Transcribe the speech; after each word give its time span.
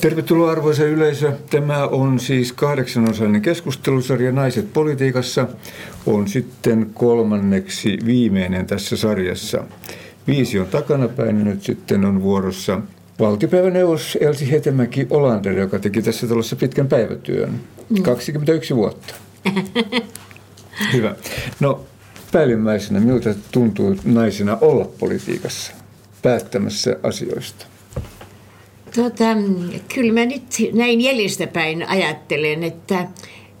Tervetuloa 0.00 0.50
arvoisa 0.50 0.84
yleisö. 0.84 1.32
Tämä 1.50 1.86
on 1.86 2.20
siis 2.20 2.52
kahdeksanosainen 2.52 3.42
keskustelusarja 3.42 4.32
Naiset 4.32 4.72
politiikassa. 4.72 5.48
On 6.06 6.28
sitten 6.28 6.90
kolmanneksi 6.94 7.98
viimeinen 8.06 8.66
tässä 8.66 8.96
sarjassa. 8.96 9.64
Viisi 10.26 10.58
on 10.58 10.66
takanapäin 10.66 11.38
ja 11.38 11.44
nyt 11.44 11.62
sitten 11.62 12.04
on 12.04 12.22
vuorossa 12.22 12.80
valtiopäiväneuvos 13.20 14.18
Elsi 14.20 14.50
Hetemäki 14.50 15.06
Olander, 15.10 15.58
joka 15.58 15.78
teki 15.78 16.02
tässä 16.02 16.26
talossa 16.26 16.56
pitkän 16.56 16.88
päivätyön. 16.88 17.60
21 18.02 18.74
mm. 18.74 18.76
vuotta. 18.76 19.14
Hyvä. 20.92 21.14
No 21.60 21.84
päällimmäisenä, 22.32 23.00
miltä 23.00 23.34
tuntuu 23.52 23.96
naisena 24.04 24.58
olla 24.60 24.84
politiikassa, 24.98 25.72
päättämässä 26.22 26.96
asioista? 27.02 27.66
Tota, 28.96 29.24
kyllä 29.94 30.12
mä 30.12 30.24
nyt 30.26 30.42
näin 30.72 31.00
jäljestäpäin 31.00 31.88
ajattelen, 31.88 32.62
että 32.62 33.08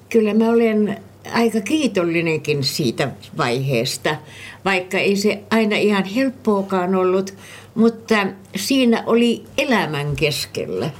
kyllä 0.08 0.34
mä 0.34 0.50
olen 0.50 1.00
aika 1.32 1.60
kiitollinenkin 1.60 2.64
siitä 2.64 3.10
vaiheesta, 3.36 4.16
vaikka 4.64 4.98
ei 4.98 5.16
se 5.16 5.42
aina 5.50 5.76
ihan 5.76 6.04
helppoakaan 6.04 6.94
ollut, 6.94 7.34
mutta 7.74 8.26
siinä 8.56 9.02
oli 9.06 9.44
elämän 9.58 10.16
keskellä. 10.16 10.90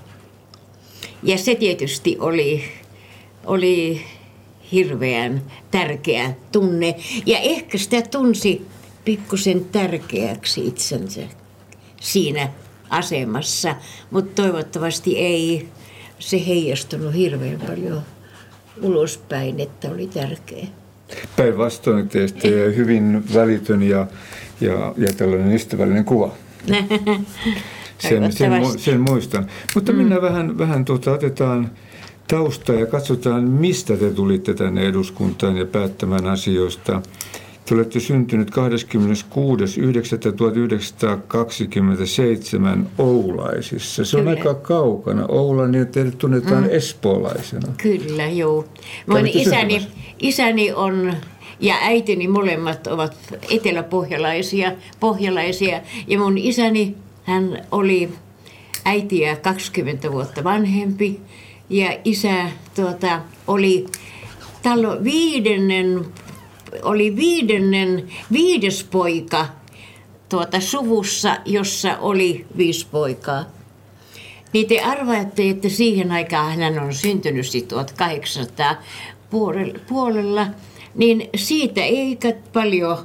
Ja 1.22 1.38
se 1.38 1.54
tietysti 1.54 2.16
oli, 2.20 2.64
oli 3.44 4.00
hirveän 4.72 5.42
tärkeä 5.70 6.34
tunne. 6.52 6.94
Ja 7.26 7.38
ehkä 7.38 7.78
sitä 7.78 8.02
tunsi 8.02 8.66
pikkusen 9.04 9.64
tärkeäksi 9.64 10.66
itsensä 10.66 11.22
siinä 12.00 12.48
asemassa, 12.90 13.76
mutta 14.10 14.42
toivottavasti 14.42 15.18
ei 15.18 15.68
se 16.18 16.46
heijastunut 16.46 17.14
hirveän 17.14 17.60
paljon 17.66 18.02
ulospäin, 18.82 19.60
että 19.60 19.90
oli 19.90 20.06
tärkeä. 20.06 20.66
Päinvastoin 21.36 22.08
teistä 22.08 22.48
hyvin 22.76 23.24
välitön 23.34 23.82
ja, 23.82 24.06
ja, 24.60 24.94
ja 24.96 25.12
tällainen 25.16 25.52
ystävällinen 25.52 26.04
kuva. 26.04 26.34
sen, 27.98 28.32
sen, 28.32 28.52
sen 28.78 29.00
muistan. 29.00 29.46
Mutta 29.74 29.92
mm. 29.92 29.98
mennään 29.98 30.22
vähän, 30.22 30.58
vähän 30.58 30.84
tuota, 30.84 31.12
otetaan 31.12 31.70
taustaa 32.28 32.76
ja 32.76 32.86
katsotaan, 32.86 33.44
mistä 33.44 33.96
te 33.96 34.10
tulitte 34.10 34.54
tänne 34.54 34.86
eduskuntaan 34.86 35.56
ja 35.56 35.66
päättämään 35.66 36.26
asioista. 36.26 37.02
Te 37.66 37.74
olette 37.74 38.00
syntynyt 38.00 38.50
26.9.1927 38.50 38.56
Oulaisissa. 42.98 44.04
Se 44.04 44.16
Kyllä. 44.16 44.30
on 44.30 44.36
aika 44.38 44.54
kaukana. 44.54 45.26
Oula, 45.28 45.68
niin 45.68 45.86
teidät 45.86 46.18
tunnetaan 46.18 46.62
mm. 46.62 46.70
espoolaisena. 46.70 47.68
Kyllä, 47.76 48.26
joo. 48.26 48.64
Mun 49.06 49.26
isäni, 49.26 49.86
isäni 50.18 50.72
on 50.72 51.14
ja 51.60 51.74
äitini 51.80 52.28
molemmat 52.28 52.86
ovat 52.86 53.16
eteläpohjalaisia 53.50 54.72
pohjalaisia. 55.00 55.80
Ja 56.06 56.18
mun 56.18 56.38
isäni, 56.38 56.94
hän 57.24 57.66
oli 57.72 58.08
äitiä 58.84 59.36
20 59.36 60.12
vuotta 60.12 60.44
vanhempi. 60.44 61.20
Ja 61.70 61.98
isä 62.04 62.50
tuota, 62.74 63.20
oli 63.46 63.86
talo 64.62 65.04
viidennen 65.04 66.04
oli 66.82 67.16
viidennen, 67.16 68.08
viides 68.32 68.84
poika 68.84 69.46
tuota 70.28 70.60
suvussa, 70.60 71.36
jossa 71.44 71.96
oli 71.98 72.46
viisi 72.56 72.86
poikaa. 72.90 73.44
Niin 74.52 74.68
te 74.68 74.80
arvaatte, 74.80 75.50
että 75.50 75.68
siihen 75.68 76.12
aikaan 76.12 76.58
hän 76.58 76.78
on 76.78 76.94
syntynyt 76.94 77.46
1800 77.68 78.76
puolella, 79.88 80.46
niin 80.94 81.28
siitä 81.36 81.84
ei 81.84 82.18
paljon 82.52 82.98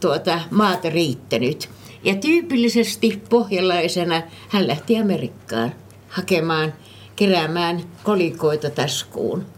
tuota 0.00 0.40
maata 0.50 0.90
riittänyt. 0.90 1.68
Ja 2.04 2.14
tyypillisesti 2.14 3.22
pohjalaisena 3.28 4.22
hän 4.48 4.66
lähti 4.66 4.98
Amerikkaan 4.98 5.72
hakemaan, 6.08 6.74
keräämään 7.16 7.82
kolikoita 8.02 8.70
taskuun. 8.70 9.55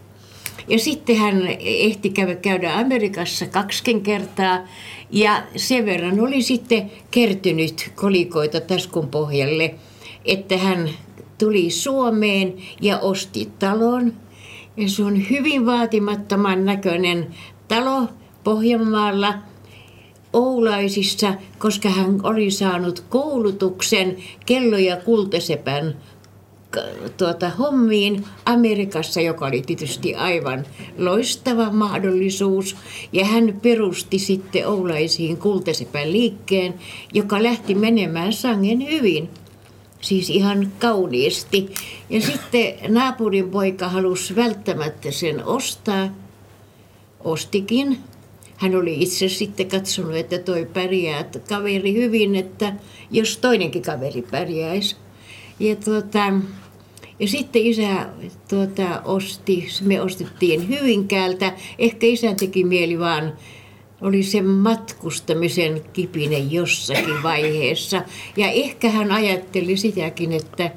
Ja 0.69 0.79
sitten 0.79 1.15
hän 1.15 1.47
ehti 1.59 2.13
käydä 2.41 2.73
Amerikassa 2.73 3.45
kaksikin 3.45 4.01
kertaa. 4.01 4.59
Ja 5.11 5.43
sen 5.55 5.85
verran 5.85 6.19
oli 6.19 6.41
sitten 6.41 6.91
kertynyt 7.11 7.91
kolikoita 7.95 8.61
taskun 8.61 9.07
pohjalle, 9.07 9.75
että 10.25 10.57
hän 10.57 10.89
tuli 11.37 11.69
Suomeen 11.69 12.53
ja 12.81 12.99
osti 12.99 13.49
talon. 13.59 14.13
Ja 14.77 14.89
se 14.89 15.03
on 15.03 15.29
hyvin 15.29 15.65
vaatimattoman 15.65 16.65
näköinen 16.65 17.27
talo 17.67 18.07
Pohjanmaalla 18.43 19.33
Oulaisissa, 20.33 21.33
koska 21.59 21.89
hän 21.89 22.19
oli 22.23 22.51
saanut 22.51 23.03
koulutuksen 23.09 24.17
kello- 24.45 24.77
ja 24.77 24.97
kultasepän 24.97 25.95
tuota, 27.17 27.49
hommiin 27.49 28.25
Amerikassa, 28.45 29.21
joka 29.21 29.45
oli 29.45 29.61
tietysti 29.61 30.15
aivan 30.15 30.65
loistava 30.97 31.71
mahdollisuus. 31.71 32.75
Ja 33.13 33.25
hän 33.25 33.59
perusti 33.61 34.19
sitten 34.19 34.67
Oulaisiin 34.67 35.37
kultasepän 35.37 36.11
liikkeen, 36.11 36.73
joka 37.13 37.43
lähti 37.43 37.75
menemään 37.75 38.33
sangen 38.33 38.87
hyvin. 38.91 39.29
Siis 40.01 40.29
ihan 40.29 40.71
kauniisti. 40.79 41.73
Ja 42.09 42.21
sitten 42.21 42.73
naapurin 42.87 43.49
poika 43.49 43.89
halusi 43.89 44.35
välttämättä 44.35 45.11
sen 45.11 45.45
ostaa. 45.45 46.09
Ostikin. 47.19 47.97
Hän 48.57 48.75
oli 48.75 49.01
itse 49.01 49.29
sitten 49.29 49.67
katsonut, 49.67 50.15
että 50.15 50.39
toi 50.39 50.67
pärjää 50.73 51.25
kaveri 51.49 51.93
hyvin, 51.93 52.35
että 52.35 52.73
jos 53.11 53.37
toinenkin 53.37 53.81
kaveri 53.81 54.21
pärjäisi. 54.21 54.95
Ja, 55.59 55.75
tuota, 55.75 56.33
ja 57.19 57.27
sitten 57.27 57.61
isä 57.61 58.05
tuota, 58.49 59.01
osti, 59.05 59.67
me 59.81 60.01
ostettiin 60.01 60.69
Hyvinkäältä. 60.69 61.53
Ehkä 61.79 62.07
isän 62.07 62.35
teki 62.35 62.63
mieli 62.63 62.99
vaan, 62.99 63.33
oli 64.01 64.23
sen 64.23 64.45
matkustamisen 64.45 65.81
kipinen 65.93 66.51
jossakin 66.51 67.23
vaiheessa. 67.23 68.01
Ja 68.37 68.51
ehkä 68.51 68.89
hän 68.89 69.11
ajatteli 69.11 69.77
sitäkin, 69.77 70.33
että 70.33 70.71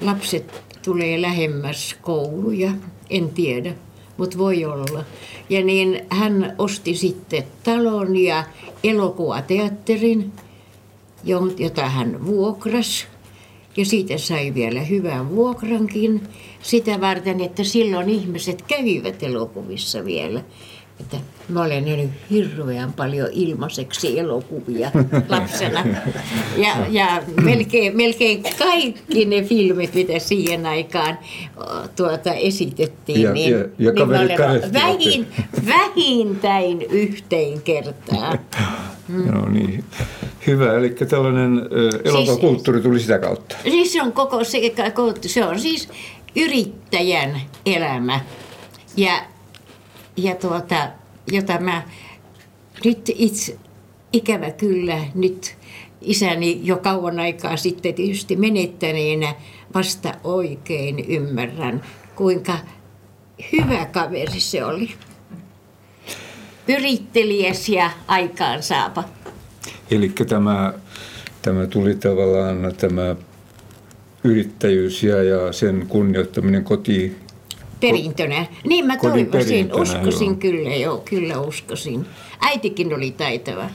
lapset 0.00 0.62
tulee 0.84 1.22
lähemmäs 1.22 1.96
kouluja. 2.02 2.70
En 3.10 3.28
tiedä, 3.28 3.74
mutta 4.16 4.38
voi 4.38 4.64
olla. 4.64 5.04
Ja 5.50 5.64
niin 5.64 6.06
hän 6.10 6.54
osti 6.58 6.94
sitten 6.94 7.44
talon 7.62 8.16
ja 8.16 8.44
elokuvateatterin, 8.84 10.32
jota 11.58 11.88
hän 11.88 12.26
vuokrasi 12.26 13.06
ja 13.78 13.84
siitä 13.84 14.18
sai 14.18 14.54
vielä 14.54 14.80
hyvän 14.80 15.30
vuokrankin 15.30 16.22
sitä 16.62 17.00
varten, 17.00 17.40
että 17.40 17.64
silloin 17.64 18.08
ihmiset 18.08 18.62
kävivät 18.62 19.22
elokuvissa 19.22 20.04
vielä. 20.04 20.40
Että 21.00 21.16
mä 21.48 21.62
olen 21.62 21.84
nähnyt 21.84 22.10
hirveän 22.30 22.92
paljon 22.92 23.28
ilmaiseksi 23.32 24.18
elokuvia 24.18 24.90
lapsena. 25.28 25.84
Ja, 26.56 26.76
ja 26.90 27.22
melkein, 27.42 27.96
melkein 27.96 28.42
kaikki 28.58 29.24
ne 29.24 29.42
filmit, 29.42 29.94
mitä 29.94 30.18
siihen 30.18 30.66
aikaan 30.66 31.18
tuota 31.96 32.34
esitettiin, 32.34 33.22
ja, 33.22 33.32
niin, 33.32 33.50
ja, 33.50 33.58
ja 33.58 33.92
niin 33.92 34.08
mä 34.08 34.20
olen 34.20 34.72
vähin, 34.72 35.26
vähintäin 35.66 36.82
yhteen 36.82 37.62
kertaa. 37.62 38.32
Mm. 39.08 39.28
No 39.32 39.48
niin, 39.48 39.84
hyvä. 40.46 40.74
Eli 40.74 40.90
tällainen 40.90 41.60
elokuvakulttuuri 42.04 42.80
tuli 42.80 43.00
sitä 43.00 43.18
kautta. 43.18 43.56
Siis 43.62 43.92
se 43.92 44.02
on 44.02 44.12
koko 44.12 44.44
se, 44.44 44.58
se 45.26 45.44
on 45.44 45.60
siis 45.60 45.88
yrittäjän 46.36 47.40
elämä. 47.66 48.20
Ja, 48.96 49.22
ja 50.16 50.34
tuota, 50.34 50.88
jota 51.32 51.58
mä 51.60 51.82
nyt 52.84 53.10
itse, 53.14 53.58
ikävä 54.12 54.50
kyllä, 54.50 54.98
nyt 55.14 55.56
isäni 56.00 56.60
jo 56.62 56.76
kauan 56.76 57.20
aikaa 57.20 57.56
sitten 57.56 57.94
tietysti 57.94 58.36
menettäneenä 58.36 59.34
vasta 59.74 60.14
oikein 60.24 61.04
ymmärrän, 61.08 61.82
kuinka 62.16 62.58
hyvä 63.52 63.86
kaveri 63.86 64.40
se 64.40 64.64
oli 64.64 64.90
yrittelijäs 66.68 67.68
ja 67.68 67.90
aikaansaapa. 68.06 69.04
Eli 69.90 70.08
tämä, 70.28 70.72
tämä 71.42 71.66
tuli 71.66 71.94
tavallaan 71.94 72.72
tämä 72.76 73.16
yrittäjyys 74.24 75.02
ja, 75.02 75.22
ja 75.22 75.52
sen 75.52 75.86
kunnioittaminen 75.88 76.64
koti... 76.64 77.16
Perintönä. 77.80 78.46
Niin 78.64 78.86
mä 78.86 78.96
toivoisin, 78.96 79.74
uskoisin 79.74 80.28
joo. 80.28 80.36
kyllä, 80.36 80.74
joo, 80.74 81.02
kyllä 81.10 81.40
uskoisin. 81.40 82.06
Äitikin 82.40 82.94
oli 82.94 83.10
taitava. 83.10 83.70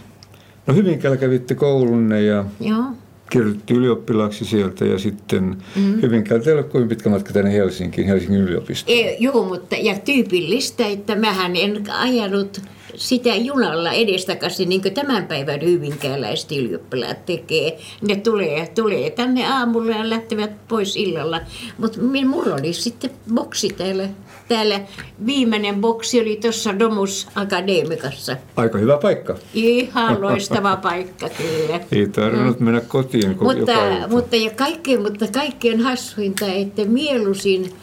No 0.67 0.73
Hyvinkäällä 0.73 1.17
kävitte 1.17 1.55
koulunne 1.55 2.21
ja 2.21 2.45
joo. 2.59 2.83
kirjoitti 3.29 3.73
ylioppilaaksi 3.73 4.45
sieltä 4.45 4.85
ja 4.85 4.99
sitten 4.99 5.57
mm. 5.75 6.01
Hyvinkäältä 6.01 6.49
ei 6.49 6.55
ole 6.55 6.63
kovin 6.63 6.87
pitkä 6.87 7.09
matka 7.09 7.33
tänne 7.33 7.53
Helsinkiin, 7.53 8.07
Helsingin 8.07 8.41
yliopistoon. 8.41 8.97
E, 8.97 9.15
joo, 9.19 9.45
mutta 9.45 9.75
ja 9.75 9.99
tyypillistä, 9.99 10.87
että 10.87 11.15
mähän 11.15 11.55
en 11.55 11.83
ajanut 11.91 12.61
sitä 12.95 13.35
junalla 13.35 13.91
edestakaisin, 13.91 14.69
niin 14.69 14.81
kuin 14.81 14.93
tämän 14.93 15.27
päivän 15.27 15.61
hyvinkääläiset 15.61 16.51
ylioppilaat 16.51 17.25
tekee. 17.25 17.77
Ne 18.07 18.15
tulee, 18.15 18.67
tulee 18.75 19.09
tänne 19.09 19.47
aamulla 19.47 19.91
ja 19.91 20.09
lähtevät 20.09 20.67
pois 20.67 20.95
illalla. 20.95 21.41
Mutta 21.77 21.99
minulla 21.99 22.55
oli 22.55 22.73
sitten 22.73 23.11
boksi 23.33 23.69
täällä. 23.69 24.09
Täällä 24.47 24.81
viimeinen 25.25 25.81
boksi 25.81 26.21
oli 26.21 26.39
tuossa 26.41 26.79
Domus 26.79 27.27
Akademikassa. 27.35 28.37
Aika 28.55 28.77
hyvä 28.77 28.97
paikka. 28.97 29.35
Ihan 29.53 30.21
loistava 30.21 30.75
paikka 30.75 31.29
kyllä. 31.29 31.79
Ei 31.91 32.07
tarvinnut 32.07 32.59
mm. 32.59 32.65
mennä 32.65 32.81
kotiin 32.81 33.37
mutta, 33.41 34.07
mutta, 34.09 34.35
ja 34.35 34.49
kaikkein, 34.49 35.01
mutta 35.01 35.25
kaikkein 35.33 35.79
hassuinta, 35.81 36.45
että 36.45 36.85
mieluisin 36.85 37.73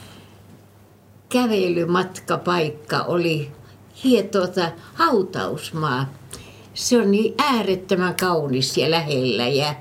kävelymatkapaikka 1.29 3.03
oli 3.03 3.49
tuota, 4.31 4.73
hautausmaa. 4.95 6.13
Se 6.75 6.99
on 6.99 7.11
niin 7.11 7.35
äärettömän 7.39 8.15
kaunis 8.15 8.79
ja 8.79 8.91
lähellä 8.91 9.49
ja, 9.49 9.75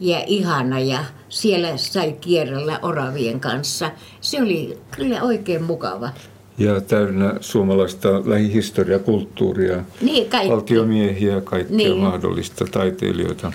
ja 0.00 0.24
ihana 0.26 0.80
ja 0.80 1.04
siellä 1.28 1.76
sai 1.76 2.12
kierrellä 2.12 2.78
oravien 2.82 3.40
kanssa. 3.40 3.90
Se 4.20 4.42
oli 4.42 4.78
kyllä 4.90 5.22
oikein 5.22 5.62
mukava. 5.62 6.10
Ja 6.58 6.80
täynnä 6.80 7.34
suomalaista 7.40 8.08
lähihistoria, 8.24 8.98
kulttuuria, 8.98 9.84
niin, 10.00 10.30
kaikki. 10.30 10.50
valtiomiehiä, 10.50 11.40
kaikkea 11.40 11.76
niin. 11.76 11.96
mahdollista, 11.96 12.64
taiteilijoita. 12.64 13.52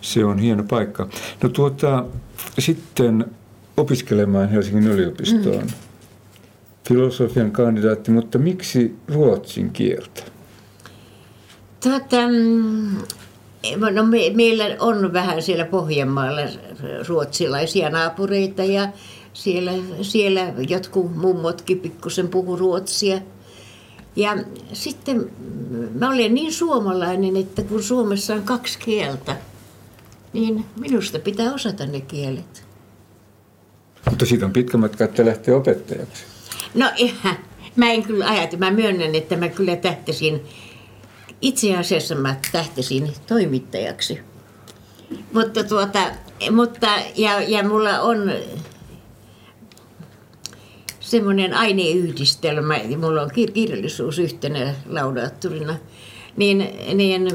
Se 0.00 0.24
on 0.24 0.38
hieno 0.38 0.64
paikka. 0.68 1.08
No 1.42 1.48
tuota, 1.48 2.04
sitten 2.58 3.24
opiskelemaan 3.76 4.48
Helsingin 4.48 4.88
yliopistoon. 4.92 5.64
Mm 5.64 5.87
filosofian 6.88 7.50
kandidaatti, 7.50 8.10
mutta 8.10 8.38
miksi 8.38 8.96
ruotsin 9.08 9.70
kieltä? 9.70 10.22
Tätä, 11.80 12.28
mm, 12.28 12.96
no 13.94 14.04
me, 14.04 14.18
meillä 14.34 14.64
on 14.80 15.12
vähän 15.12 15.42
siellä 15.42 15.64
Pohjanmaalla 15.64 16.40
ruotsilaisia 17.08 17.90
naapureita 17.90 18.64
ja 18.64 18.88
siellä, 19.32 19.72
siellä 20.02 20.52
jotkut 20.68 21.16
mummotkin 21.16 21.80
pikkusen 21.80 22.28
puhu 22.28 22.56
ruotsia. 22.56 23.20
Ja 24.16 24.36
sitten 24.72 25.30
mä 25.94 26.10
olen 26.10 26.34
niin 26.34 26.52
suomalainen, 26.52 27.36
että 27.36 27.62
kun 27.62 27.82
Suomessa 27.82 28.34
on 28.34 28.42
kaksi 28.42 28.78
kieltä, 28.78 29.36
niin 30.32 30.64
minusta 30.80 31.18
pitää 31.18 31.54
osata 31.54 31.86
ne 31.86 32.00
kielet. 32.00 32.64
Mutta 34.10 34.26
siitä 34.26 34.46
on 34.46 34.52
pitkä 34.52 34.76
matka, 34.76 35.04
että 35.04 35.26
lähtee 35.26 35.54
opettajaksi. 35.54 36.37
No 36.74 36.86
mä 37.76 37.90
en 37.90 38.02
kyllä 38.02 38.28
ajatella, 38.28 38.64
mä 38.64 38.70
myönnän, 38.70 39.14
että 39.14 39.36
mä 39.36 39.48
kyllä 39.48 39.76
tähtäsin, 39.76 40.40
itse 41.42 41.76
asiassa 41.76 42.14
mä 42.14 42.36
tähtäsin 42.52 43.12
toimittajaksi. 43.26 44.20
Mutta 45.32 45.64
tuota, 45.64 46.00
mutta, 46.50 46.88
ja, 47.16 47.42
ja 47.42 47.68
mulla 47.68 48.00
on 48.00 48.32
semmoinen 51.00 51.54
aineyhdistelmä, 51.54 52.80
mulla 53.00 53.22
on 53.22 53.30
kirjallisuus 53.30 54.18
yhtenä 54.18 54.74
laudaatturina, 54.86 55.76
niin, 56.36 56.58
niin, 56.94 57.28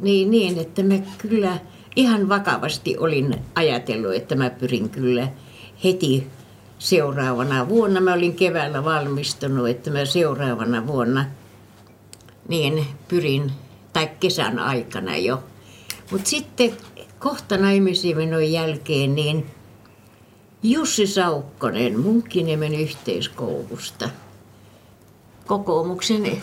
niin, 0.00 0.30
niin, 0.30 0.58
että 0.58 0.82
mä 0.82 0.94
kyllä 1.18 1.58
ihan 1.96 2.28
vakavasti 2.28 2.98
olin 2.98 3.36
ajatellut, 3.54 4.14
että 4.14 4.34
mä 4.34 4.50
pyrin 4.50 4.90
kyllä 4.90 5.28
heti 5.84 6.26
seuraavana 6.84 7.68
vuonna. 7.68 8.00
Mä 8.00 8.12
olin 8.12 8.34
keväällä 8.34 8.84
valmistunut, 8.84 9.68
että 9.68 9.90
mä 9.90 10.04
seuraavana 10.04 10.86
vuonna 10.86 11.24
niin 12.48 12.86
pyrin, 13.08 13.52
tai 13.92 14.10
kesän 14.20 14.58
aikana 14.58 15.16
jo. 15.16 15.44
Mutta 16.10 16.30
sitten 16.30 16.72
kohta 17.18 17.56
naimisiin 17.56 18.16
menon 18.16 18.52
jälkeen, 18.52 19.14
niin 19.14 19.46
Jussi 20.62 21.06
Saukkonen 21.06 22.00
Munkkiniemen 22.00 22.74
yhteiskoulusta, 22.74 24.10
kokoomuksen 25.46 26.42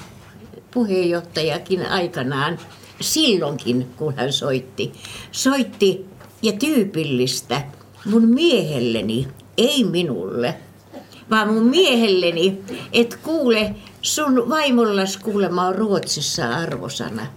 puheenjohtajakin 0.72 1.86
aikanaan, 1.86 2.60
silloinkin 3.02 3.88
kun 3.98 4.14
hän 4.16 4.34
soitti, 4.34 4.92
soitti 5.32 6.06
ja 6.42 6.52
tyypillistä 6.52 7.62
mun 8.06 8.28
miehelleni 8.28 9.28
ei 9.58 9.84
minulle, 9.84 10.56
vaan 11.30 11.54
mun 11.54 11.64
miehelleni, 11.64 12.62
että 12.94 13.18
kuule, 13.24 13.76
sun 14.02 14.50
vaimollas 14.50 15.18
kuulema 15.18 15.68
on 15.68 15.76
Ruotsissa 15.76 16.50
arvosana. 16.50 17.28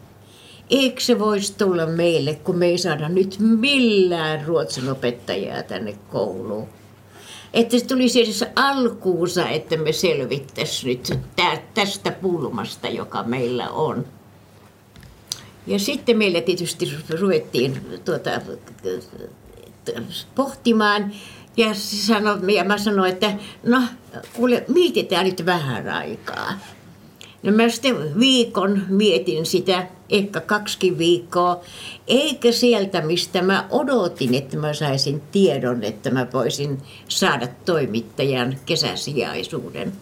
Eikö 0.71 1.01
se 1.01 1.19
voisi 1.19 1.55
tulla 1.59 1.87
meille, 1.87 2.35
kun 2.35 2.57
me 2.57 2.67
ei 2.67 2.79
saada 2.79 3.09
nyt 3.09 3.37
millään 3.39 4.47
ruotsin 4.47 4.91
opettajaa 4.91 5.63
tänne 5.63 5.99
kouluun? 6.11 6.69
Että 7.53 7.79
se 7.79 7.85
tulisi 7.85 8.23
edes 8.23 8.45
alkuunsa, 8.57 9.49
että 9.49 9.77
me 9.77 9.93
selvittäisiin 9.93 11.03
nyt 11.09 11.19
tästä 11.75 12.11
pulmasta, 12.11 12.89
joka 12.89 13.23
meillä 13.23 13.71
on. 13.71 14.07
Ja 15.67 15.79
sitten 15.79 16.19
meillä 16.19 16.41
tietysti 16.41 16.93
ruvettiin 17.21 18.01
tuota, 18.05 18.31
pohtimaan, 20.35 21.13
ja, 21.57 21.75
sano, 21.75 22.39
ja 22.53 22.65
mä 22.65 22.79
sanoin, 22.79 23.13
että 23.13 23.33
no 23.63 23.83
kuule, 24.33 24.65
mietitään 24.69 25.27
nyt 25.27 25.47
vähän 25.47 25.89
aikaa. 25.89 26.53
No 27.43 27.53
mä 27.53 27.69
sitten 27.69 28.19
viikon 28.21 28.83
mietin 28.89 29.47
sitä, 29.47 29.87
ehkä 30.11 30.41
kaksi 30.41 30.99
viikkoa, 30.99 31.61
eikä 32.07 32.53
sieltä, 32.53 33.01
mistä 33.01 33.43
mä 33.43 33.67
odotin, 33.71 34.35
että 34.35 34.57
mä 34.57 34.75
saisin 34.75 35.23
tiedon, 35.33 35.85
että 35.85 36.11
mä 36.11 36.27
voisin 36.33 36.83
saada 37.09 37.49
toimittajan 37.65 38.57
kesäsijaisuuden. 38.67 39.93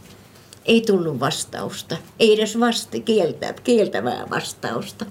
Ei 0.65 0.81
tullut 0.81 1.21
vastausta, 1.21 1.97
ei 2.19 2.35
edes 2.35 2.61
vasta 2.61 3.01
kieltä, 3.01 3.55
kieltävää 3.65 4.27
vastausta. 4.31 5.07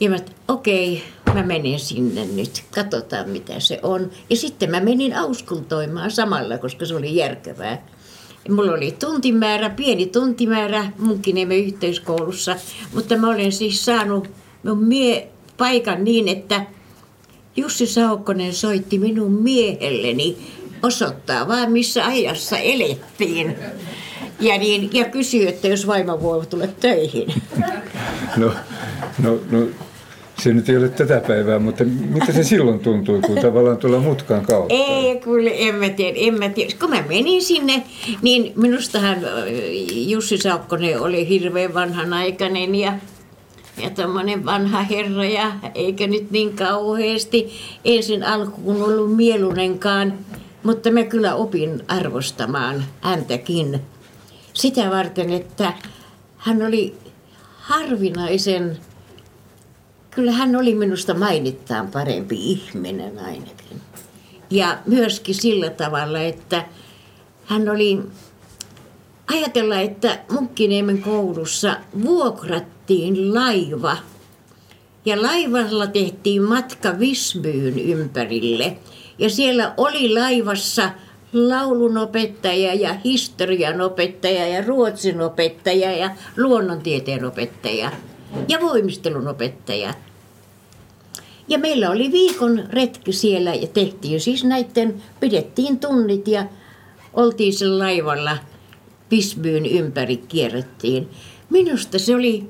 Ja 0.00 0.10
mä, 0.10 0.16
okei, 0.48 1.02
mä 1.34 1.42
menen 1.42 1.78
sinne 1.78 2.24
nyt, 2.24 2.64
katsotaan 2.74 3.28
mitä 3.28 3.60
se 3.60 3.80
on. 3.82 4.10
Ja 4.30 4.36
sitten 4.36 4.70
mä 4.70 4.80
menin 4.80 5.16
auskultoimaan 5.16 6.10
samalla, 6.10 6.58
koska 6.58 6.86
se 6.86 6.94
oli 6.94 7.16
järkevää. 7.16 7.86
Mulla 8.48 8.72
oli 8.72 8.92
tuntimäärä, 8.92 9.70
pieni 9.70 10.06
tuntimäärä 10.06 10.92
Munkkiniemen 10.98 11.58
yhteiskoulussa, 11.58 12.56
mutta 12.94 13.16
mä 13.16 13.28
olen 13.28 13.52
siis 13.52 13.84
saanut 13.84 14.28
mun 14.62 14.84
mie 14.84 15.28
paikan 15.56 16.04
niin, 16.04 16.28
että 16.28 16.66
Jussi 17.56 17.86
Saukkonen 17.86 18.54
soitti 18.54 18.98
minun 18.98 19.32
miehelleni 19.32 20.36
osoittaa 20.82 21.48
vaan 21.48 21.72
missä 21.72 22.06
ajassa 22.06 22.58
elettiin. 22.58 23.56
Ja, 24.42 24.58
niin, 24.58 24.90
ja 24.92 25.04
kysyi, 25.04 25.48
että 25.48 25.68
jos 25.68 25.86
vaimo 25.86 26.22
voi 26.22 26.46
tulla 26.46 26.66
töihin. 26.66 27.34
No, 28.36 28.52
no, 29.18 29.38
no 29.50 29.66
se 30.42 30.52
nyt 30.52 30.68
ei 30.68 30.76
ole 30.76 30.88
tätä 30.88 31.22
päivää, 31.26 31.58
mutta 31.58 31.84
mitä 31.84 32.32
se 32.32 32.44
silloin 32.44 32.80
tuntui, 32.80 33.20
kun 33.20 33.38
tavallaan 33.38 33.76
tulla 33.76 33.98
mutkan 33.98 34.46
kautta? 34.46 34.74
Ei, 34.74 35.16
kyllä, 35.16 35.50
en 35.50 35.74
mä 35.74 35.88
tiedä, 35.88 36.18
en 36.20 36.38
mä 36.38 36.48
tiedä. 36.48 36.72
Kun 36.80 36.90
mä 36.90 37.04
menin 37.08 37.42
sinne, 37.42 37.82
niin 38.22 38.52
minustahan 38.56 39.18
Jussi 39.92 40.38
Saukkonen 40.38 41.00
oli 41.00 41.28
hirveän 41.28 41.74
vanhanaikainen 41.74 42.74
ja 42.74 42.92
ja 43.82 43.90
tämmöinen 43.90 44.44
vanha 44.44 44.82
herra 44.82 45.24
ja 45.24 45.52
eikä 45.74 46.06
nyt 46.06 46.30
niin 46.30 46.56
kauheasti 46.56 47.52
ensin 47.84 48.24
alkuun 48.24 48.82
ollut 48.82 49.16
mielunenkaan, 49.16 50.14
mutta 50.62 50.90
mä 50.90 51.04
kyllä 51.04 51.34
opin 51.34 51.82
arvostamaan 51.88 52.84
häntäkin 53.00 53.80
sitä 54.52 54.90
varten, 54.90 55.32
että 55.32 55.72
hän 56.36 56.62
oli 56.62 56.94
harvinaisen 57.56 58.78
kyllä 60.14 60.32
hän 60.32 60.56
oli 60.56 60.74
minusta 60.74 61.14
mainittaan 61.14 61.88
parempi 61.88 62.50
ihminen 62.50 63.18
ainakin. 63.18 63.80
Ja 64.50 64.78
myöskin 64.86 65.34
sillä 65.34 65.70
tavalla, 65.70 66.20
että 66.20 66.64
hän 67.44 67.68
oli, 67.68 68.00
ajatella, 69.26 69.80
että 69.80 70.18
Munkkiniemen 70.30 71.02
koulussa 71.02 71.76
vuokrattiin 72.02 73.34
laiva. 73.34 73.96
Ja 75.04 75.22
laivalla 75.22 75.86
tehtiin 75.86 76.42
matka 76.42 76.98
Visbyyn 76.98 77.78
ympärille. 77.78 78.76
Ja 79.18 79.30
siellä 79.30 79.74
oli 79.76 80.14
laivassa 80.14 80.90
laulunopettaja 81.32 82.74
ja 82.74 82.94
historian 83.04 83.80
opettaja 83.80 84.48
ja 84.48 84.64
ruotsin 84.66 85.20
opettaja 85.20 85.92
ja 85.92 86.10
luonnontieteen 86.36 87.24
opettaja 87.24 87.92
ja 88.48 88.60
voimistelun 88.60 89.28
opettaja. 89.28 89.94
Ja 91.48 91.58
meillä 91.58 91.90
oli 91.90 92.12
viikon 92.12 92.64
retki 92.70 93.12
siellä 93.12 93.54
ja 93.54 93.66
tehtiin 93.66 94.20
siis 94.20 94.44
näiden, 94.44 95.02
pidettiin 95.20 95.78
tunnit 95.78 96.28
ja 96.28 96.46
oltiin 97.14 97.52
sen 97.52 97.78
laivalla 97.78 98.38
Pisbyyn 99.08 99.66
ympäri 99.66 100.16
kierrettiin. 100.16 101.08
Minusta 101.50 101.98
se 101.98 102.14
oli 102.14 102.48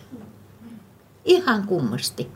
Ihan 1.24 1.66
kummasti. 1.66 2.28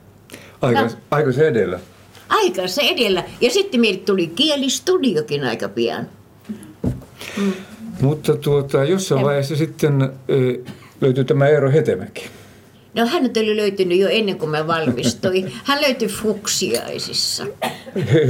Aika, 0.63 0.89
aika 1.11 1.33
se 1.33 1.49
edellä. 1.49 1.81
Aika 2.29 2.69
se 2.69 2.83
edellä. 2.83 3.25
Ja 3.41 3.51
sitten 3.51 3.81
meille 3.81 4.01
tuli 4.01 4.27
kielistudiokin 4.27 5.45
aika 5.45 5.69
pian. 5.69 6.09
Mm. 7.37 7.53
Mutta 8.01 8.37
tuota, 8.37 8.85
jossain 8.85 9.25
vaiheessa 9.25 9.57
sitten 9.57 10.11
löytyi 11.01 11.25
tämä 11.25 11.49
Eero 11.49 11.71
Hetemäki. 11.71 12.31
No 12.95 13.07
hän 13.07 13.31
oli 13.37 13.57
löytynyt 13.57 13.99
jo 13.99 14.09
ennen 14.09 14.39
kuin 14.39 14.51
mä 14.51 14.67
valmistuin. 14.67 15.53
Hän 15.65 15.81
löytyi 15.81 16.09
fuksiaisissa. 16.09 17.47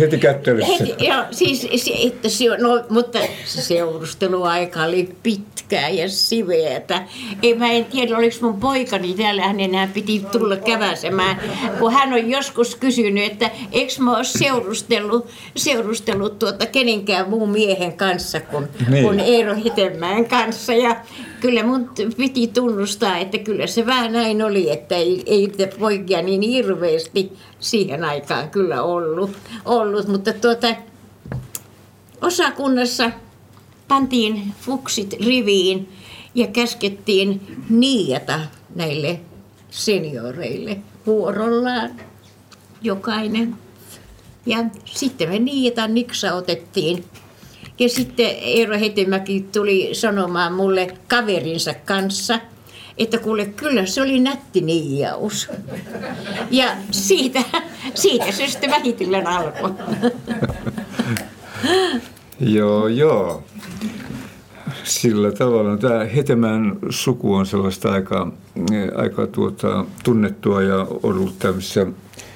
Heti 0.00 0.18
kättelyssä. 0.18 0.72
Heti, 0.72 1.06
joo, 1.06 1.24
siis, 1.30 1.68
että 2.04 2.28
se, 2.28 2.44
no, 2.58 2.84
mutta 2.88 3.18
se 3.44 3.62
seurusteluaika 3.62 4.82
oli 4.82 5.08
pitkää 5.22 5.88
ja 5.88 6.08
siveätä. 6.08 7.02
Ei, 7.42 7.54
mä 7.54 7.70
en 7.70 7.84
tiedä, 7.84 8.16
oliko 8.16 8.36
mun 8.40 8.60
poikani 8.60 9.14
täällä, 9.14 9.42
hänen 9.42 9.74
hän 9.74 9.92
piti 9.92 10.24
tulla 10.32 10.56
käväsemään. 10.56 11.40
Kun 11.78 11.92
hän 11.92 12.12
on 12.12 12.30
joskus 12.30 12.76
kysynyt, 12.76 13.32
että 13.32 13.50
eikö 13.72 13.92
mä 13.98 14.16
ole 14.16 14.24
seurustellut, 14.24 15.26
seurustellut 15.56 16.38
tuota 16.38 16.66
kenenkään 16.66 17.30
muun 17.30 17.50
miehen 17.50 17.92
kanssa 17.92 18.40
kuin, 18.40 18.68
niin. 18.88 19.04
kuin 19.04 19.20
Eero 19.20 19.54
Hetemäen 19.64 20.24
kanssa. 20.24 20.74
Ja 20.74 20.96
kyllä 21.44 21.62
mun 21.62 21.90
piti 22.16 22.46
tunnustaa, 22.46 23.18
että 23.18 23.38
kyllä 23.38 23.66
se 23.66 23.86
vähän 23.86 24.12
näin 24.12 24.42
oli, 24.42 24.70
että 24.70 24.94
ei, 24.94 25.22
ei 25.26 25.52
poikia 25.78 26.22
niin 26.22 26.42
hirveästi 26.42 27.32
siihen 27.60 28.04
aikaan 28.04 28.50
kyllä 28.50 28.82
ollut, 28.82 29.30
ollut. 29.64 30.08
mutta 30.08 30.32
tuota, 30.32 30.74
osakunnassa 32.22 33.10
pantiin 33.88 34.52
fuksit 34.60 35.12
riviin 35.12 35.88
ja 36.34 36.46
käskettiin 36.46 37.40
niiata 37.68 38.40
näille 38.74 39.20
senioreille 39.70 40.78
vuorollaan 41.06 41.90
jokainen. 42.82 43.56
Ja 44.46 44.58
sitten 44.84 45.28
me 45.28 45.38
niitä 45.38 45.88
niksa 45.88 46.34
otettiin 46.34 47.04
ja 47.78 47.88
sitten 47.88 48.30
Eero 48.40 48.78
Hetemäki 48.78 49.46
tuli 49.52 49.90
sanomaan 49.92 50.52
mulle 50.52 50.94
kaverinsa 51.08 51.74
kanssa, 51.74 52.40
että 52.98 53.18
kuule, 53.18 53.46
kyllä 53.46 53.86
se 53.86 54.02
oli 54.02 54.20
nätti 54.20 54.60
niijaus. 54.60 55.48
Ja 56.50 56.66
siitä, 56.90 57.42
siitä 57.94 58.32
se 58.32 58.46
sitten 58.46 58.70
vähitellen 58.70 59.26
alkoi. 59.26 59.70
joo, 62.40 62.88
joo. 62.88 63.42
Sillä 64.84 65.32
tavalla 65.32 65.76
tämä 65.76 66.04
Hetemään 66.04 66.78
suku 66.90 67.34
on 67.34 67.46
sellaista 67.46 67.92
aika, 67.92 68.32
aika 68.96 69.26
tuota, 69.26 69.84
tunnettua 70.04 70.62
ja 70.62 70.86
ollut 71.02 71.38
tämmöisissä 71.38 71.86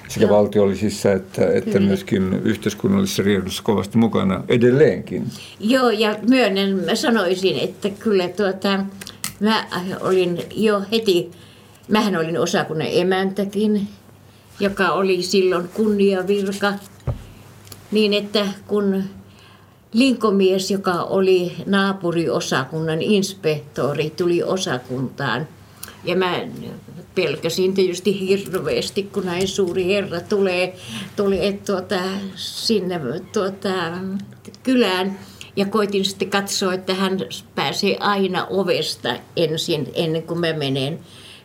sekä 0.09 0.27
Joo. 0.27 0.37
valtiollisissa 0.37 1.12
että, 1.12 1.53
että 1.53 1.81
myöskin 1.81 2.35
yhteiskunnallisissa 2.45 3.23
riedossa 3.23 3.62
kovasti 3.62 3.99
mukana 3.99 4.45
edelleenkin. 4.49 5.25
Joo, 5.61 5.91
ja 5.91 6.17
myönnän, 6.29 6.71
mä 6.71 6.95
sanoisin, 6.95 7.59
että 7.59 7.91
kyllä 7.91 8.29
tuota, 8.29 8.85
mä 9.41 9.67
olin 10.00 10.38
jo 10.55 10.83
heti, 10.93 11.31
mähän 11.88 12.17
olin 12.17 12.38
osakunnan 12.41 12.88
emäntäkin, 12.91 13.88
joka 14.61 14.93
oli 14.93 15.23
silloin 15.23 15.69
kunniavirka, 15.69 16.73
niin 17.91 18.15
että 18.15 18.47
kun 18.67 19.05
linkomies, 19.93 20.71
joka 20.71 20.93
oli 20.93 21.53
naapuriosakunnan 21.67 23.03
inspektori, 23.03 24.11
tuli 24.11 24.43
osakuntaan, 24.43 25.49
ja 26.05 26.17
mä 26.17 26.41
pelkäsin 27.15 27.75
tietysti 27.75 28.29
hirveästi, 28.29 29.03
kun 29.03 29.27
näin 29.27 29.49
suuri 29.49 29.87
herra 29.87 30.21
tulee, 30.21 30.77
tulee 31.17 31.53
tuota, 31.53 32.00
sinne 32.35 33.00
tuota, 33.33 33.69
kylään. 34.62 35.19
Ja 35.57 35.67
koitin 35.67 36.05
sitten 36.05 36.31
katsoa, 36.31 36.75
että 36.75 36.95
hän 36.95 37.21
pääsee 37.55 37.97
aina 38.00 38.47
ovesta 38.50 39.17
ensin, 39.37 39.93
ennen 39.95 40.23
kuin 40.23 40.41
mä 40.41 40.53
menen. 40.53 40.99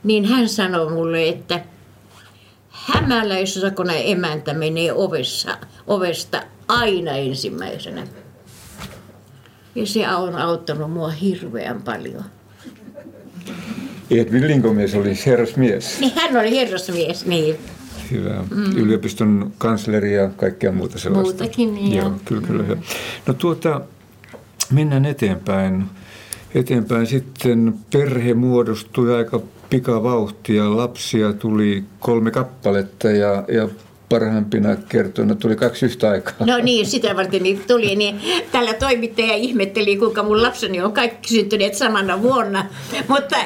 Niin 0.03 0.25
hän 0.25 0.49
sanoi 0.49 0.91
mulle, 0.91 1.29
että 1.29 1.65
hämäläisosakona 2.69 3.93
emäntä 3.93 4.53
menee 4.53 4.93
ovessa, 4.93 5.57
ovesta 5.87 6.43
aina 6.67 7.11
ensimmäisenä. 7.11 8.07
Ja 9.75 9.85
se 9.85 10.09
on 10.09 10.35
auttanut 10.35 10.91
mua 10.91 11.09
hirveän 11.09 11.81
paljon. 11.81 12.23
Edvin 14.11 14.47
Linkomies 14.47 14.95
oli 14.95 15.19
herrasmies. 15.25 15.99
Niin, 15.99 16.11
hän 16.15 16.37
oli 16.37 16.55
herrasmies, 16.57 17.25
niin. 17.25 17.55
Hyvä. 18.11 18.43
Mm. 18.55 18.77
Yliopiston 18.77 19.53
kansleri 19.57 20.13
ja 20.13 20.29
kaikkea 20.29 20.71
muuta 20.71 20.99
sellaista. 20.99 21.33
Muutakin, 21.33 21.75
niin 21.75 21.97
Joo, 21.97 22.11
kyllä, 22.25 22.47
kyllä. 22.47 22.63
Mm. 22.63 22.81
No 23.27 23.33
tuota, 23.33 23.81
mennään 24.71 25.05
eteenpäin. 25.05 25.85
Eteenpäin 26.55 27.07
sitten 27.07 27.73
perhe 27.93 28.33
muodostui 28.33 29.15
aika 29.15 29.41
pikavauhtia. 29.69 30.77
Lapsia 30.77 31.33
tuli 31.33 31.83
kolme 31.99 32.31
kappaletta 32.31 33.11
ja, 33.11 33.43
ja 33.47 33.69
parhaimpina 34.13 34.75
kertoina 34.75 35.35
tuli 35.35 35.55
kaksi 35.55 35.85
yhtä 35.85 36.09
aikaa. 36.09 36.33
No 36.45 36.57
niin, 36.57 36.85
sitä 36.85 37.15
varten 37.15 37.43
niin 37.43 37.63
tuli. 37.67 37.95
Niin 37.95 38.21
tällä 38.51 38.73
toimittaja 38.73 39.35
ihmetteli, 39.35 39.97
kuinka 39.97 40.23
mun 40.23 40.43
lapseni 40.43 40.81
on 40.81 40.93
kaikki 40.93 41.29
syntyneet 41.29 41.75
samana 41.75 42.21
vuonna. 42.21 42.65
Mutta, 43.07 43.37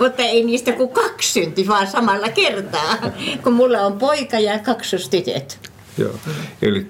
mutta 0.00 0.22
ei 0.22 0.44
niistä 0.44 0.72
kuin 0.72 0.88
kaksi 0.88 1.32
synti, 1.32 1.68
vaan 1.68 1.86
samalla 1.86 2.28
kertaa. 2.28 2.96
Kun 3.42 3.52
mulla 3.52 3.80
on 3.80 3.92
poika 3.92 4.38
ja 4.38 4.58
kaksostytöt. 4.58 5.70
Joo, 5.98 6.14
eli 6.62 6.86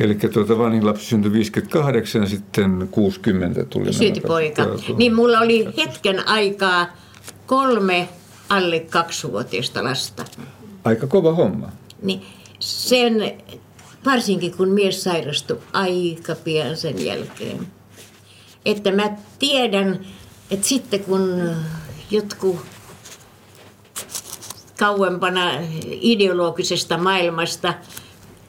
Eli 0.00 0.14
tuota 0.14 0.58
vanhin 0.58 0.86
lapsi 0.86 1.04
syntyi 1.04 1.32
58 1.32 2.22
ja 2.22 2.28
sitten 2.28 2.88
60 2.90 3.64
tuli. 3.64 3.92
Syntyi 3.92 4.22
poika. 4.26 4.62
Niin 4.96 5.14
mulla 5.14 5.40
oli 5.40 5.68
hetken 5.76 6.28
aikaa 6.28 6.86
kolme 7.46 8.08
alle 8.48 8.80
kaksivuotiaista 8.80 9.84
lasta 9.84 10.24
aika 10.84 11.06
kova 11.06 11.32
homma. 11.32 11.72
Niin 12.02 12.22
sen, 12.60 13.14
varsinkin 14.06 14.56
kun 14.56 14.68
mies 14.68 15.02
sairastui 15.02 15.58
aika 15.72 16.34
pian 16.34 16.76
sen 16.76 17.06
jälkeen. 17.06 17.66
Että 18.64 18.92
mä 18.92 19.16
tiedän, 19.38 20.06
että 20.50 20.68
sitten 20.68 21.04
kun 21.04 21.50
jotkut 22.10 22.56
kauempana 24.78 25.50
ideologisesta 25.84 26.98
maailmasta 26.98 27.74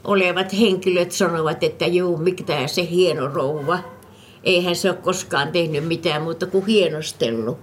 olevat 0.04 0.52
henkilöt 0.60 1.12
sanovat, 1.12 1.62
että 1.62 1.86
juu, 1.86 2.16
mikä 2.16 2.66
se 2.66 2.88
hieno 2.90 3.28
rouva. 3.28 3.78
Eihän 4.44 4.76
se 4.76 4.90
ole 4.90 4.98
koskaan 4.98 5.52
tehnyt 5.52 5.86
mitään 5.86 6.22
muuta 6.22 6.46
kuin 6.46 6.66
hienostellut. 6.66 7.58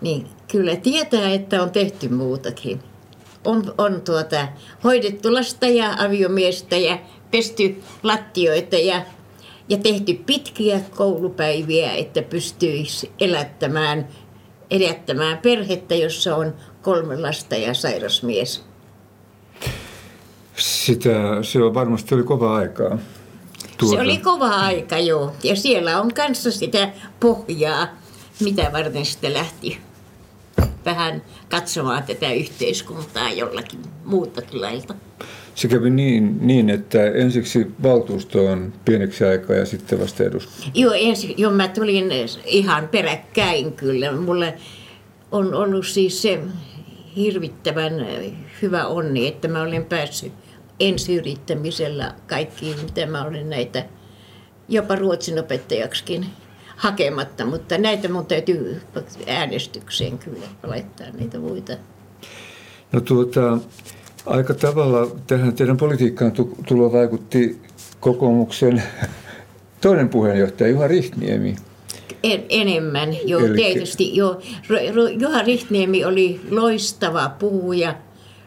Niin 0.00 0.26
kyllä 0.50 0.76
tietää, 0.76 1.30
että 1.30 1.62
on 1.62 1.70
tehty 1.70 2.08
muutakin 2.08 2.80
on, 3.44 3.74
on 3.78 4.00
tuota, 4.00 4.48
hoidettu 4.84 5.34
lasta 5.34 5.66
ja 5.66 5.94
aviomiestä 5.98 6.76
ja 6.76 6.98
pesty 7.30 7.82
lattioita 8.02 8.76
ja, 8.76 9.02
ja 9.68 9.78
tehty 9.78 10.14
pitkiä 10.14 10.80
koulupäiviä, 10.96 11.92
että 11.92 12.22
pystyisi 12.22 13.12
elättämään, 13.20 14.08
elättämään 14.70 15.38
perhettä, 15.38 15.94
jossa 15.94 16.36
on 16.36 16.54
kolme 16.82 17.20
lasta 17.20 17.56
ja 17.56 17.74
sairasmies. 17.74 18.64
Sitä, 20.56 21.42
se 21.42 21.62
on 21.62 21.74
varmasti 21.74 22.14
oli 22.14 22.22
kova 22.22 22.56
aikaa. 22.56 22.98
Tuota. 23.78 23.96
Se 23.96 24.02
oli 24.02 24.18
kova 24.18 24.48
aika, 24.48 24.98
joo. 24.98 25.32
Ja 25.42 25.56
siellä 25.56 26.00
on 26.00 26.14
kanssa 26.14 26.50
sitä 26.50 26.92
pohjaa, 27.20 27.88
mitä 28.40 28.70
varten 28.72 29.04
sitä 29.04 29.32
lähti 29.32 29.78
vähän 30.84 31.22
katsomaan 31.48 32.02
tätä 32.02 32.32
yhteiskuntaa 32.32 33.30
jollakin 33.30 33.80
muutakin 34.04 34.60
lailta. 34.60 34.94
Se 35.54 35.68
kävi 35.68 35.90
niin, 35.90 36.38
niin, 36.46 36.70
että 36.70 37.06
ensiksi 37.06 37.66
valtuustoon 37.82 38.72
pieneksi 38.84 39.24
aikaa 39.24 39.56
ja 39.56 39.66
sitten 39.66 40.00
vasta 40.00 40.24
eduskunta. 40.24 40.70
Joo, 40.74 40.92
ensi, 40.92 41.34
joo, 41.36 41.52
mä 41.52 41.68
tulin 41.68 42.10
ihan 42.44 42.88
peräkkäin 42.88 43.72
kyllä. 43.72 44.12
Mulle 44.12 44.54
on 45.32 45.54
ollut 45.54 45.86
siis 45.86 46.22
se 46.22 46.40
hirvittävän 47.16 48.06
hyvä 48.62 48.86
onni, 48.86 49.26
että 49.26 49.48
mä 49.48 49.62
olen 49.62 49.84
päässyt 49.84 50.32
ensiyrittämisellä 50.80 52.14
kaikkiin, 52.26 52.76
mitä 52.84 53.06
mä 53.06 53.24
olen 53.24 53.50
näitä 53.50 53.84
jopa 54.68 54.96
ruotsin 54.96 55.38
opettajaksikin 55.38 56.26
hakematta, 56.76 57.46
mutta 57.46 57.78
näitä 57.78 58.08
mun 58.08 58.26
täytyy 58.26 58.82
äänestykseen 59.26 60.18
kyllä 60.18 60.46
laittaa 60.62 61.06
niitä 61.18 61.38
muita. 61.38 61.72
No 62.92 63.00
tuota, 63.00 63.58
aika 64.26 64.54
tavalla 64.54 65.16
tähän 65.26 65.54
teidän 65.54 65.76
politiikkaan 65.76 66.32
tulo 66.68 66.92
vaikutti 66.92 67.60
kokoomuksen 68.00 68.82
toinen 69.80 70.08
puheenjohtaja 70.08 70.70
Juha 70.70 70.88
Rihtniemi. 70.88 71.56
En, 72.22 72.44
enemmän, 72.48 73.16
joo, 73.24 73.40
Eli... 73.40 73.56
tietysti. 73.56 74.16
Joo. 74.16 74.40
Juha 75.20 75.42
Rihtniemi 75.42 76.04
oli 76.04 76.40
loistava 76.50 77.28
puhuja, 77.28 77.94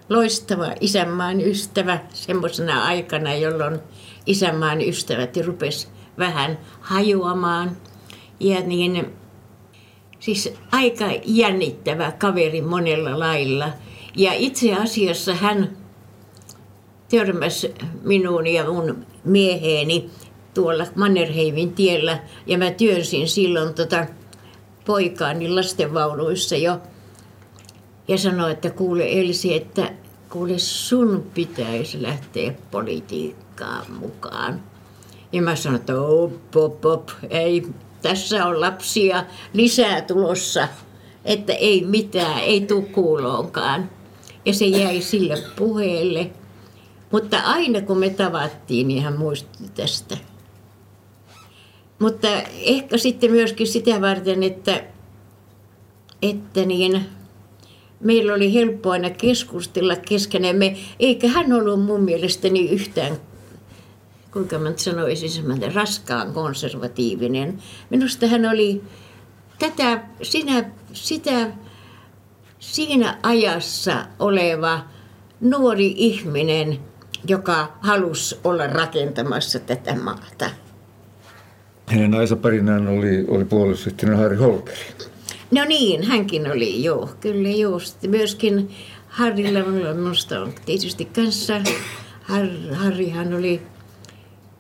loistava 0.09 0.73
isänmaan 0.81 1.41
ystävä 1.41 1.99
semmoisena 2.13 2.83
aikana, 2.83 3.35
jolloin 3.35 3.79
isänmaan 4.25 4.81
ystävät 4.81 5.37
rupesi 5.37 5.87
vähän 6.17 6.57
hajoamaan. 6.81 7.77
Ja 8.39 8.59
niin, 8.61 9.13
siis 10.19 10.53
aika 10.71 11.05
jännittävä 11.25 12.11
kaveri 12.11 12.61
monella 12.61 13.19
lailla. 13.19 13.69
Ja 14.15 14.33
itse 14.33 14.73
asiassa 14.73 15.33
hän 15.33 15.77
törmäsi 17.09 17.73
minuun 18.03 18.47
ja 18.47 18.71
mun 18.71 19.05
mieheeni 19.23 20.09
tuolla 20.53 20.85
Mannerheimin 20.95 21.73
tiellä. 21.73 22.19
Ja 22.45 22.57
mä 22.57 22.71
työnsin 22.71 23.27
silloin 23.27 23.73
tota 23.73 24.05
poikaani 24.85 25.49
lastenvaunuissa 25.49 26.55
jo. 26.55 26.77
Ja 28.07 28.17
sanoi, 28.17 28.51
että 28.51 28.69
kuule 28.69 29.19
Elsi, 29.19 29.55
että 29.55 29.91
kuule 30.29 30.57
sun 30.57 31.25
pitäisi 31.33 32.01
lähteä 32.01 32.53
politiikkaan 32.71 33.91
mukaan. 33.91 34.61
Ja 35.31 35.41
mä 35.41 35.55
sanoin, 35.55 35.79
että 35.79 36.01
op, 36.01 36.55
op, 36.55 36.85
op, 36.85 37.09
ei, 37.29 37.67
tässä 38.01 38.45
on 38.45 38.61
lapsia 38.61 39.25
lisää 39.53 40.01
tulossa, 40.01 40.67
että 41.25 41.53
ei 41.53 41.85
mitään, 41.85 42.39
ei 42.39 42.61
tule 42.61 42.83
kuuloonkaan. 42.83 43.89
Ja 44.45 44.53
se 44.53 44.65
jäi 44.65 45.01
sille 45.01 45.37
puheelle. 45.55 46.31
Mutta 47.11 47.39
aina 47.39 47.81
kun 47.81 47.97
me 47.97 48.09
tavattiin, 48.09 48.87
niin 48.87 49.03
hän 49.03 49.17
muisti 49.17 49.63
tästä. 49.75 50.17
Mutta 51.99 52.27
ehkä 52.65 52.97
sitten 52.97 53.31
myöskin 53.31 53.67
sitä 53.67 54.01
varten, 54.01 54.43
että, 54.43 54.83
että 56.21 56.65
niin, 56.65 57.05
meillä 57.99 58.33
oli 58.33 58.53
helppo 58.53 58.91
aina 58.91 59.09
keskustella 59.09 59.95
keskenämme, 59.95 60.77
eikä 60.99 61.27
hän 61.27 61.53
ollut 61.53 61.85
mun 61.85 62.03
mielestäni 62.03 62.69
yhtään 62.69 63.17
kuinka 64.33 64.59
mä 64.59 64.73
sanoisin, 64.75 65.29
semmoinen 65.29 65.75
raskaan 65.75 66.33
konservatiivinen. 66.33 67.59
Minusta 67.89 68.27
hän 68.27 68.45
oli 68.45 68.83
tätä, 69.59 70.03
sinä, 70.21 70.71
sitä, 70.93 71.51
siinä 72.59 73.17
ajassa 73.23 74.05
oleva 74.19 74.79
nuori 75.41 75.93
ihminen, 75.97 76.79
joka 77.27 77.77
halusi 77.81 78.39
olla 78.43 78.67
rakentamassa 78.67 79.59
tätä 79.59 79.95
maata. 79.95 80.49
Hänen 81.87 82.13
aisaparinaan 82.13 82.87
oli, 82.87 83.25
oli 83.27 83.45
puolustusyhtiön 83.45 84.17
Harri 84.17 84.37
Holkeri. 84.37 84.79
No 85.51 85.65
niin, 85.65 86.03
hänkin 86.03 86.51
oli, 86.51 86.83
joo, 86.83 87.09
kyllä 87.21 87.49
joo. 87.49 87.79
Sitten 87.79 88.09
myöskin 88.09 88.69
Harrilla 89.07 89.93
minusta 89.93 90.41
on 90.41 90.53
tietysti 90.65 91.05
kanssa, 91.05 91.53
Har, 92.21 92.45
Harrihan 92.73 93.33
oli 93.33 93.61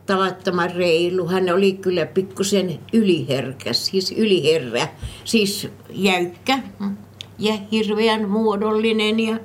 tavattoman 0.07 0.71
reilu. 0.75 1.27
Hän 1.27 1.53
oli 1.53 1.73
kyllä 1.73 2.05
pikkusen 2.05 2.79
yliherkäs, 2.93 3.85
siis 3.85 4.11
yliherrä, 4.11 4.87
siis 5.23 5.67
jäykkä 5.89 6.59
ja 7.39 7.53
hirveän 7.71 8.29
muodollinen 8.29 9.19
ja 9.19 9.39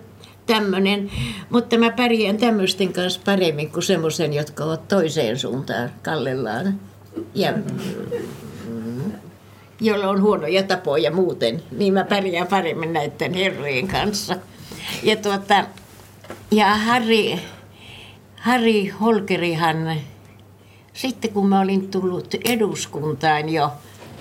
tämmöinen. 0.46 1.10
Mutta 1.50 1.78
mä 1.78 1.90
pärjään 1.90 2.36
tämmöisten 2.36 2.92
kanssa 2.92 3.20
paremmin 3.24 3.70
kuin 3.70 3.82
semmoisen, 3.82 4.32
jotka 4.32 4.64
ovat 4.64 4.88
toiseen 4.88 5.38
suuntaan 5.38 5.90
kallellaan. 6.02 6.80
Ja 7.34 7.52
mm, 8.68 9.12
jolla 9.80 10.08
on 10.08 10.22
huonoja 10.22 10.62
tapoja 10.62 11.10
muuten, 11.10 11.62
niin 11.70 11.94
mä 11.94 12.04
pärjään 12.04 12.46
paremmin 12.46 12.92
näiden 12.92 13.34
herrojen 13.34 13.88
kanssa. 13.88 14.36
Ja, 15.02 15.16
tuota, 15.16 15.64
ja 16.50 16.76
Harri, 16.76 17.40
Harri 18.36 18.88
Holkerihan 18.88 19.96
sitten 20.92 21.32
kun 21.32 21.48
mä 21.48 21.60
olin 21.60 21.90
tullut 21.90 22.34
eduskuntaan 22.44 23.48
jo, 23.48 23.72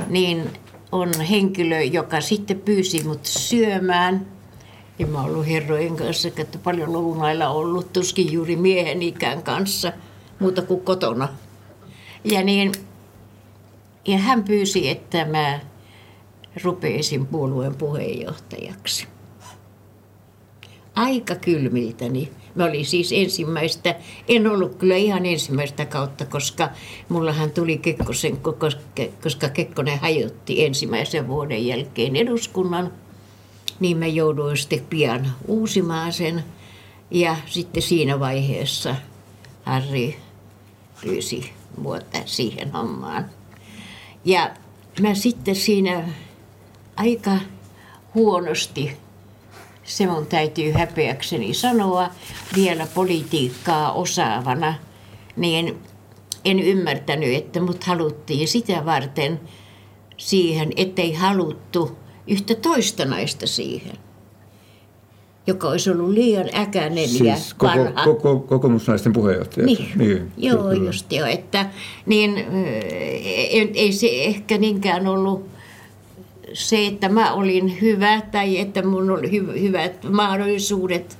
niin 0.07 0.49
on 0.91 1.09
henkilö, 1.29 1.81
joka 1.81 2.21
sitten 2.21 2.59
pyysi 2.59 3.03
mut 3.03 3.25
syömään. 3.25 4.27
En 4.99 5.09
mä 5.09 5.21
ollut 5.21 5.47
herrojen 5.47 5.95
kanssa, 5.95 6.27
että 6.27 6.57
paljon 6.57 6.93
lounailla 6.93 7.49
ollut, 7.49 7.93
tuskin 7.93 8.31
juuri 8.31 8.55
miehen 8.55 9.01
ikään 9.01 9.43
kanssa, 9.43 9.93
muuta 10.39 10.61
kuin 10.61 10.81
kotona. 10.81 11.27
Ja, 12.23 12.43
niin, 12.43 12.71
ja 14.07 14.17
hän 14.17 14.43
pyysi, 14.43 14.89
että 14.89 15.25
mä 15.25 15.59
rupeisin 16.63 17.27
puolueen 17.27 17.75
puheenjohtajaksi. 17.75 19.07
Aika 20.95 21.35
kylmiltäni 21.35 22.31
Mä 22.55 22.65
olin 22.65 22.85
siis 22.85 23.11
ensimmäistä, 23.11 23.95
en 24.27 24.47
ollut 24.47 24.75
kyllä 24.75 24.95
ihan 24.95 25.25
ensimmäistä 25.25 25.85
kautta, 25.85 26.25
koska 26.25 26.69
mullahan 27.09 27.51
tuli 27.51 27.77
Kekkosen, 27.77 28.37
koska 29.23 29.49
Kekkonen 29.49 29.99
hajotti 29.99 30.65
ensimmäisen 30.65 31.27
vuoden 31.27 31.67
jälkeen 31.67 32.15
eduskunnan, 32.15 32.91
niin 33.79 33.97
mä 33.97 34.07
jouduin 34.07 34.57
sitten 34.57 34.85
pian 34.89 35.31
uusimaan 35.47 36.13
sen. 36.13 36.43
Ja 37.11 37.35
sitten 37.45 37.83
siinä 37.83 38.19
vaiheessa 38.19 38.95
Harri 39.63 40.17
pyysi 41.01 41.51
vuotta 41.83 42.17
siihen 42.25 42.71
hommaan. 42.71 43.25
Ja 44.25 44.49
mä 45.01 45.13
sitten 45.13 45.55
siinä 45.55 46.09
aika 46.95 47.31
huonosti 48.15 48.97
se 49.91 50.07
mun 50.07 50.25
täytyy 50.25 50.71
häpeäkseni 50.71 51.53
sanoa 51.53 52.09
vielä 52.55 52.87
politiikkaa 52.93 53.93
osaavana, 53.93 54.73
niin 55.35 55.77
en 56.45 56.59
ymmärtänyt, 56.59 57.33
että 57.33 57.61
mut 57.61 57.83
haluttiin 57.83 58.47
sitä 58.47 58.85
varten 58.85 59.39
siihen, 60.17 60.71
ettei 60.75 61.13
haluttu 61.13 61.97
yhtä 62.27 62.55
toista 62.55 63.05
naista 63.05 63.47
siihen 63.47 63.97
joka 65.47 65.67
olisi 65.67 65.89
ollut 65.89 66.09
liian 66.09 66.49
äkäinen 66.55 67.09
siis 67.09 67.21
ja 67.21 67.35
vanha. 67.61 68.03
Koko, 68.03 68.15
koko, 68.15 68.39
kokoomusnaisten 68.39 69.13
puheenjohtaja. 69.13 69.65
Niin, 69.65 69.89
niin 69.95 70.31
joo, 70.37 70.63
kyllä. 70.63 70.85
just 70.85 71.11
jo. 71.11 71.25
Että, 71.25 71.69
niin, 72.05 72.37
ei, 73.23 73.71
ei 73.73 73.91
se 73.91 74.07
ehkä 74.11 74.57
niinkään 74.57 75.07
ollut 75.07 75.45
se, 76.53 76.87
että 76.87 77.09
mä 77.09 77.33
olin 77.33 77.81
hyvä 77.81 78.21
tai 78.31 78.59
että 78.59 78.81
mun 78.81 79.11
oli 79.11 79.27
hy- 79.27 79.59
hyvät 79.59 80.03
mahdollisuudet, 80.09 81.17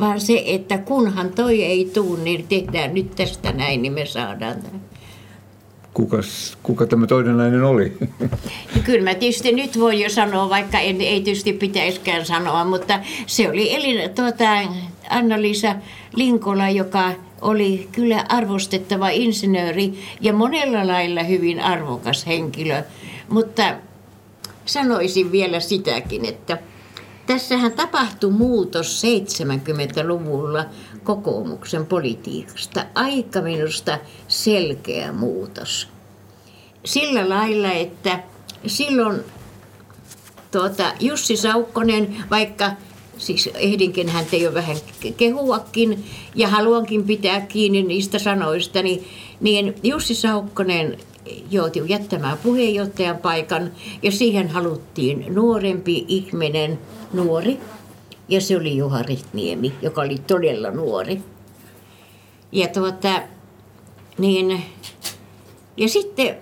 vaan 0.00 0.20
se, 0.20 0.42
että 0.46 0.78
kunhan 0.78 1.30
toi 1.30 1.62
ei 1.64 1.90
tule, 1.94 2.18
niin 2.22 2.46
tehdään 2.48 2.94
nyt 2.94 3.14
tästä 3.14 3.52
näin, 3.52 3.82
niin 3.82 3.92
me 3.92 4.06
saadaan 4.06 4.62
tämän. 4.62 4.80
Kukas, 5.94 6.58
kuka 6.62 6.86
tämä 6.86 7.06
toinen 7.06 7.36
nainen 7.36 7.62
oli? 7.62 7.92
No 8.74 8.82
kyllä 8.84 9.04
mä 9.04 9.14
tietysti 9.14 9.52
nyt 9.52 9.80
voin 9.80 10.00
jo 10.00 10.10
sanoa, 10.10 10.50
vaikka 10.50 10.78
en, 10.78 11.00
ei 11.00 11.20
tietysti 11.20 11.52
pitäisikään 11.52 12.26
sanoa, 12.26 12.64
mutta 12.64 13.00
se 13.26 13.50
oli 13.50 13.74
Elina, 13.74 14.08
tuota, 14.08 14.44
Anna-Liisa 15.10 15.74
Linkola, 16.16 16.68
joka 16.68 17.12
oli 17.40 17.88
kyllä 17.92 18.24
arvostettava 18.28 19.08
insinööri 19.08 19.94
ja 20.20 20.32
monella 20.32 20.86
lailla 20.86 21.22
hyvin 21.22 21.60
arvokas 21.60 22.26
henkilö. 22.26 22.82
Mutta 23.28 23.74
sanoisin 24.64 25.32
vielä 25.32 25.60
sitäkin, 25.60 26.24
että 26.24 26.58
tässähän 27.26 27.72
tapahtui 27.72 28.30
muutos 28.30 29.02
70-luvulla 29.02 30.64
kokoomuksen 31.04 31.86
politiikasta. 31.86 32.84
Aika 32.94 33.40
minusta 33.40 33.98
selkeä 34.28 35.12
muutos. 35.12 35.88
Sillä 36.84 37.28
lailla, 37.28 37.72
että 37.72 38.22
silloin 38.66 39.20
tuota, 40.50 40.92
Jussi 41.00 41.36
Saukkonen, 41.36 42.16
vaikka 42.30 42.70
siis 43.18 43.50
ehdinkin 43.54 44.08
häntä 44.08 44.36
jo 44.36 44.54
vähän 44.54 44.76
kehuakin 45.16 46.04
ja 46.34 46.48
haluankin 46.48 47.04
pitää 47.04 47.40
kiinni 47.40 47.82
niistä 47.82 48.18
sanoista, 48.18 48.82
niin, 48.82 49.08
niin 49.40 49.74
Jussi 49.82 50.14
Saukkonen 50.14 50.98
joutui 51.50 51.88
jättämään 51.88 52.38
puheenjohtajan 52.38 53.18
paikan 53.18 53.70
ja 54.02 54.12
siihen 54.12 54.48
haluttiin 54.48 55.34
nuorempi 55.34 56.04
ihminen, 56.08 56.78
nuori, 57.12 57.60
Ja 58.28 58.40
se 58.40 58.56
oli 58.56 58.76
Juha 58.76 59.02
Rihtniemi, 59.02 59.72
joka 59.82 60.00
oli 60.00 60.18
todella 60.26 60.70
nuori. 60.70 61.22
Ja 62.52 62.68
tuota, 62.68 63.22
niin, 64.18 64.62
ja 65.76 65.88
sitten, 65.88 66.36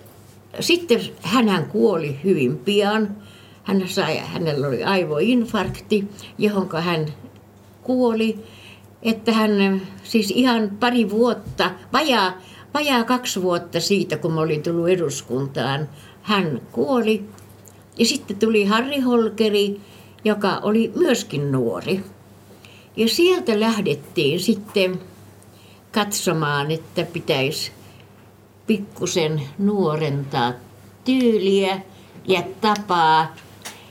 sitten 0.60 1.00
hän 1.22 1.66
kuoli 1.66 2.20
hyvin 2.24 2.58
pian. 2.58 3.16
Hän 3.64 3.88
sai, 3.88 4.18
hänellä 4.18 4.68
oli 4.68 4.84
aivoinfarkti, 4.84 6.08
johon 6.38 6.68
hän 6.80 7.06
kuoli. 7.82 8.38
Että 9.02 9.32
hän 9.32 9.82
siis 10.02 10.30
ihan 10.30 10.70
pari 10.80 11.10
vuotta, 11.10 11.70
vajaa, 11.92 12.32
vajaa 12.74 13.04
kaksi 13.04 13.42
vuotta 13.42 13.80
siitä, 13.80 14.16
kun 14.16 14.32
mä 14.32 14.40
olin 14.40 14.62
tullut 14.62 14.88
eduskuntaan, 14.88 15.88
hän 16.22 16.60
kuoli. 16.72 17.24
Ja 17.98 18.06
sitten 18.06 18.36
tuli 18.36 18.64
Harri 18.64 19.00
Holkeri, 19.00 19.80
joka 20.24 20.58
oli 20.62 20.92
myöskin 20.96 21.52
nuori. 21.52 22.00
Ja 22.96 23.08
sieltä 23.08 23.60
lähdettiin 23.60 24.40
sitten 24.40 25.00
katsomaan, 25.92 26.70
että 26.70 27.04
pitäisi 27.04 27.72
pikkusen 28.66 29.42
nuorentaa 29.58 30.52
tyyliä 31.04 31.80
ja 32.28 32.42
tapaa. 32.60 33.34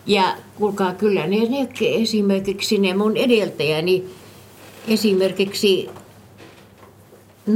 Ja 0.06 0.36
kuulkaa 0.56 0.94
kyllä 0.94 1.28
ne, 1.28 1.38
ne 1.38 1.68
esimerkiksi 1.82 2.78
ne 2.78 2.94
mun 2.94 3.18
edeltäjäni, 3.18 4.04
esimerkiksi 4.88 5.90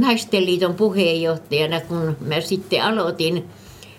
Naisten 0.00 0.46
liiton 0.46 0.74
puheenjohtajana, 0.74 1.80
kun 1.80 2.16
mä 2.20 2.40
sitten 2.40 2.82
aloitin, 2.82 3.44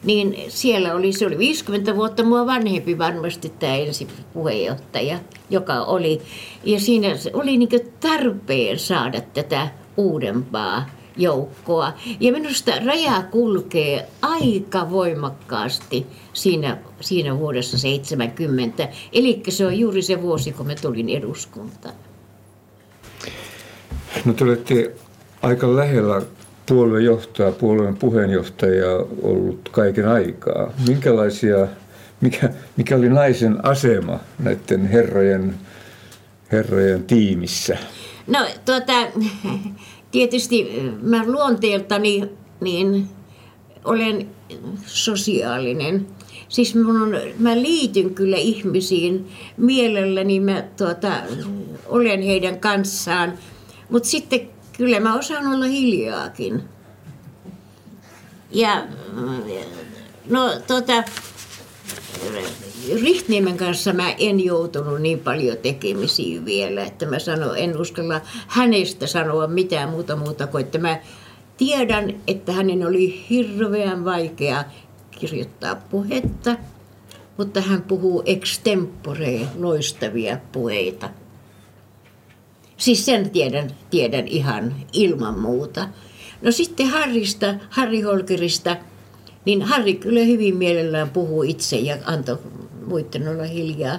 niin 0.03 0.37
siellä 0.47 0.93
oli, 0.93 1.13
se 1.13 1.25
oli 1.25 1.37
50 1.37 1.95
vuotta 1.95 2.23
mua 2.23 2.45
vanhempi 2.45 2.97
varmasti 2.97 3.49
tämä 3.49 3.75
ensi 3.75 4.07
puheenjohtaja, 4.33 5.19
joka 5.49 5.83
oli. 5.83 6.21
Ja 6.63 6.79
siinä 6.79 7.07
oli 7.33 7.57
niin 7.57 7.69
tarpeen 7.99 8.79
saada 8.79 9.21
tätä 9.21 9.67
uudempaa 9.97 10.89
joukkoa. 11.17 11.93
Ja 12.19 12.31
minusta 12.31 12.71
raja 12.85 13.23
kulkee 13.31 14.07
aika 14.21 14.91
voimakkaasti 14.91 16.05
siinä, 16.33 16.77
siinä 17.01 17.39
vuodessa 17.39 17.77
70. 17.77 18.87
Eli 19.13 19.43
se 19.49 19.65
on 19.65 19.79
juuri 19.79 20.01
se 20.01 20.21
vuosi, 20.21 20.51
kun 20.51 20.67
me 20.67 20.75
tulin 20.75 21.09
eduskuntaan. 21.09 21.95
No 24.25 24.33
te 24.33 24.43
olette 24.43 24.95
aika 25.47 25.75
lähellä 25.75 26.21
puolueen 26.65 27.05
johtaja, 27.05 27.51
puolueen 27.51 27.97
puheenjohtaja 27.97 28.91
ollut 29.21 29.69
kaiken 29.71 30.07
aikaa. 30.07 30.73
Minkälaisia, 30.87 31.67
mikä, 32.21 32.49
mikä 32.77 32.95
oli 32.95 33.09
naisen 33.09 33.65
asema 33.65 34.19
näiden 34.39 34.87
herrojen, 34.87 35.55
herrojen 36.51 37.03
tiimissä? 37.03 37.77
No 38.27 38.39
tuota, 38.65 38.93
tietysti 40.11 40.81
mä 41.01 41.23
luonteeltani 41.25 42.29
niin 42.61 43.07
olen 43.85 44.27
sosiaalinen. 44.85 46.07
Siis 46.49 46.75
mun, 46.75 47.15
mä 47.39 47.55
liityn 47.55 48.15
kyllä 48.15 48.37
ihmisiin 48.37 49.27
mielelläni, 49.57 50.39
mä 50.39 50.63
tuota, 50.77 51.11
olen 51.85 52.21
heidän 52.21 52.59
kanssaan. 52.59 53.33
Mutta 53.89 54.09
sitten 54.09 54.56
kyllä 54.77 54.99
mä 54.99 55.15
osaan 55.15 55.47
olla 55.47 55.65
hiljaakin. 55.65 56.63
Ja 58.51 58.83
no 60.29 60.49
tota, 60.67 61.03
Rihtniemen 63.01 63.57
kanssa 63.57 63.93
mä 63.93 64.11
en 64.11 64.45
joutunut 64.45 65.01
niin 65.01 65.19
paljon 65.19 65.57
tekemisiin 65.57 66.45
vielä, 66.45 66.83
että 66.83 67.05
mä 67.05 67.19
sanon, 67.19 67.57
en 67.57 67.77
uskalla 67.77 68.21
hänestä 68.47 69.07
sanoa 69.07 69.47
mitään 69.47 69.89
muuta 69.89 70.15
muuta 70.15 70.47
kuin, 70.47 70.65
että 70.65 70.77
mä 70.77 70.99
tiedän, 71.57 72.21
että 72.27 72.51
hänen 72.51 72.87
oli 72.87 73.25
hirveän 73.29 74.05
vaikea 74.05 74.63
kirjoittaa 75.11 75.75
puhetta, 75.75 76.55
mutta 77.37 77.61
hän 77.61 77.81
puhuu 77.81 78.23
extempore 78.25 79.39
loistavia 79.57 80.37
puheita. 80.51 81.09
Siis 82.77 83.05
sen 83.05 83.29
tiedän, 83.29 83.69
tiedän 83.89 84.27
ihan 84.27 84.75
ilman 84.93 85.39
muuta. 85.39 85.87
No 86.41 86.51
sitten 86.51 86.87
Harrista, 86.87 87.55
Harri 87.69 88.01
Holkerista, 88.01 88.77
niin 89.45 89.61
Harri 89.61 89.93
kyllä 89.93 90.19
hyvin 90.19 90.57
mielellään 90.57 91.09
puhuu 91.09 91.43
itse 91.43 91.77
ja 91.77 91.97
antoi 92.05 92.37
muiden 92.87 93.27
olla 93.27 93.43
hiljaa. 93.43 93.97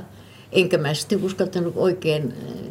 Enkä 0.53 0.79
mä 0.79 0.95
sitten 0.95 1.25
uskaltanut 1.25 1.73
oikein 1.77 2.23
äh, 2.33 2.69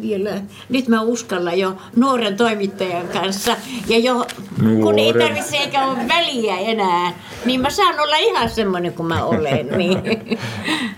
vielä. 0.00 0.42
Nyt 0.68 0.88
mä 0.88 1.02
uskallan 1.02 1.58
jo 1.58 1.76
nuoren 1.96 2.36
toimittajan 2.36 3.08
kanssa. 3.08 3.56
Ja 3.88 3.98
jo, 3.98 4.26
Nuoren. 4.62 4.82
kun 4.82 4.98
ei 4.98 5.12
tarvitse 5.12 5.56
eikä 5.56 5.86
ole 5.86 6.08
väliä 6.08 6.58
enää, 6.58 7.12
niin 7.44 7.60
mä 7.60 7.70
saan 7.70 8.00
olla 8.00 8.16
ihan 8.16 8.50
semmoinen 8.50 8.92
kuin 8.92 9.06
mä 9.06 9.24
olen. 9.24 9.68
Niin. 9.78 9.98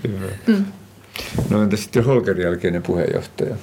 Hyvä. 0.09 0.59
No 1.51 1.63
entä 1.63 1.77
sitten 1.77 2.05
Holkerin 2.05 2.45
jälkeinen 2.45 2.83
puheenjohtaja? 2.83 3.57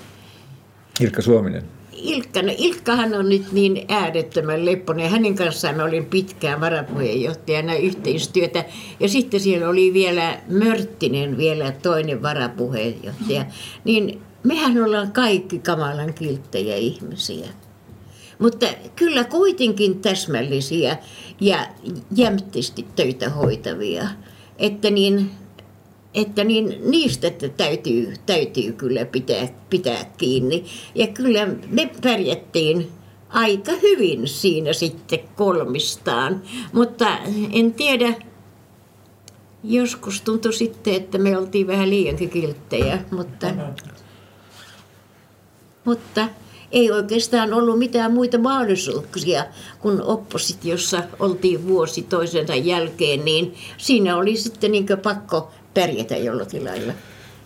Ilkka 0.99 1.21
Suominen. 1.21 1.63
Ilkka, 1.93 2.41
no 2.41 2.53
Ilkkahan 2.57 3.13
on 3.13 3.29
nyt 3.29 3.51
niin 3.51 3.85
äärettömän 3.89 4.65
lepponen. 4.65 5.09
Hänen 5.09 5.35
kanssaan 5.35 5.75
mä 5.75 5.83
olin 5.83 6.05
pitkään 6.05 6.61
varapuheenjohtajana 6.61 7.75
yhteistyötä. 7.75 8.65
Ja 8.99 9.09
sitten 9.09 9.39
siellä 9.39 9.69
oli 9.69 9.93
vielä 9.93 10.39
Mörttinen, 10.47 11.37
vielä 11.37 11.71
toinen 11.71 12.21
varapuheenjohtaja. 12.21 13.45
Niin 13.83 14.21
mehän 14.43 14.83
ollaan 14.83 15.11
kaikki 15.11 15.59
kamalan 15.59 16.13
kilttejä 16.13 16.75
ihmisiä. 16.75 17.47
Mutta 18.39 18.65
kyllä 18.95 19.23
kuitenkin 19.23 19.99
täsmällisiä 20.01 20.97
ja 21.41 21.67
jämptisti 22.15 22.85
töitä 22.95 23.29
hoitavia. 23.29 24.07
Että 24.57 24.89
niin 24.89 25.31
että 26.15 26.43
niin 26.43 26.77
niistä 26.85 27.31
täytyy, 27.57 28.13
täytyy 28.25 28.71
kyllä 28.71 29.05
pitää, 29.05 29.47
pitää 29.69 30.05
kiinni. 30.17 30.65
Ja 30.95 31.07
kyllä 31.07 31.47
me 31.69 31.91
pärjättiin 32.01 32.91
aika 33.29 33.71
hyvin 33.81 34.27
siinä 34.27 34.73
sitten 34.73 35.19
kolmistaan. 35.35 36.41
Mutta 36.73 37.17
en 37.51 37.73
tiedä, 37.73 38.13
joskus 39.63 40.21
tuntui 40.21 40.53
sitten, 40.53 40.93
että 40.93 41.17
me 41.17 41.37
oltiin 41.37 41.67
vähän 41.67 41.89
liiankin 41.89 42.29
kilttejä, 42.29 42.99
mutta, 43.11 43.47
mutta 45.85 46.27
ei 46.71 46.91
oikeastaan 46.91 47.53
ollut 47.53 47.79
mitään 47.79 48.13
muita 48.13 48.37
mahdollisuuksia, 48.37 49.45
kun 49.79 50.01
oppositiossa 50.01 51.03
oltiin 51.19 51.67
vuosi 51.67 52.01
toisensa 52.01 52.55
jälkeen, 52.55 53.25
niin 53.25 53.55
siinä 53.77 54.17
oli 54.17 54.37
sitten 54.37 54.71
niin 54.71 54.85
pakko 55.03 55.51
pärjätä 55.75 56.17
jollakin 56.17 56.65
lailla. 56.65 56.93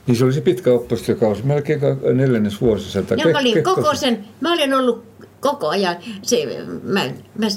Niin 0.08 0.16
se 0.16 0.26
oli 0.26 0.34
se 0.34 0.42
pitkä 0.42 0.72
oppositiokausi, 0.72 1.46
melkein 1.46 1.82
neljännes 2.14 2.62
vuosisata. 2.62 3.14
Ja 3.14 3.28
mä 3.28 3.40
olin 3.40 3.64
koko 3.64 3.96
sen, 3.96 4.26
mä 4.42 4.54
olin 4.54 4.74
ollut 4.74 5.04
koko 5.40 5.68
ajan, 5.68 5.96
se, 6.22 6.66
mä, 6.84 7.02
mä, 7.38 7.48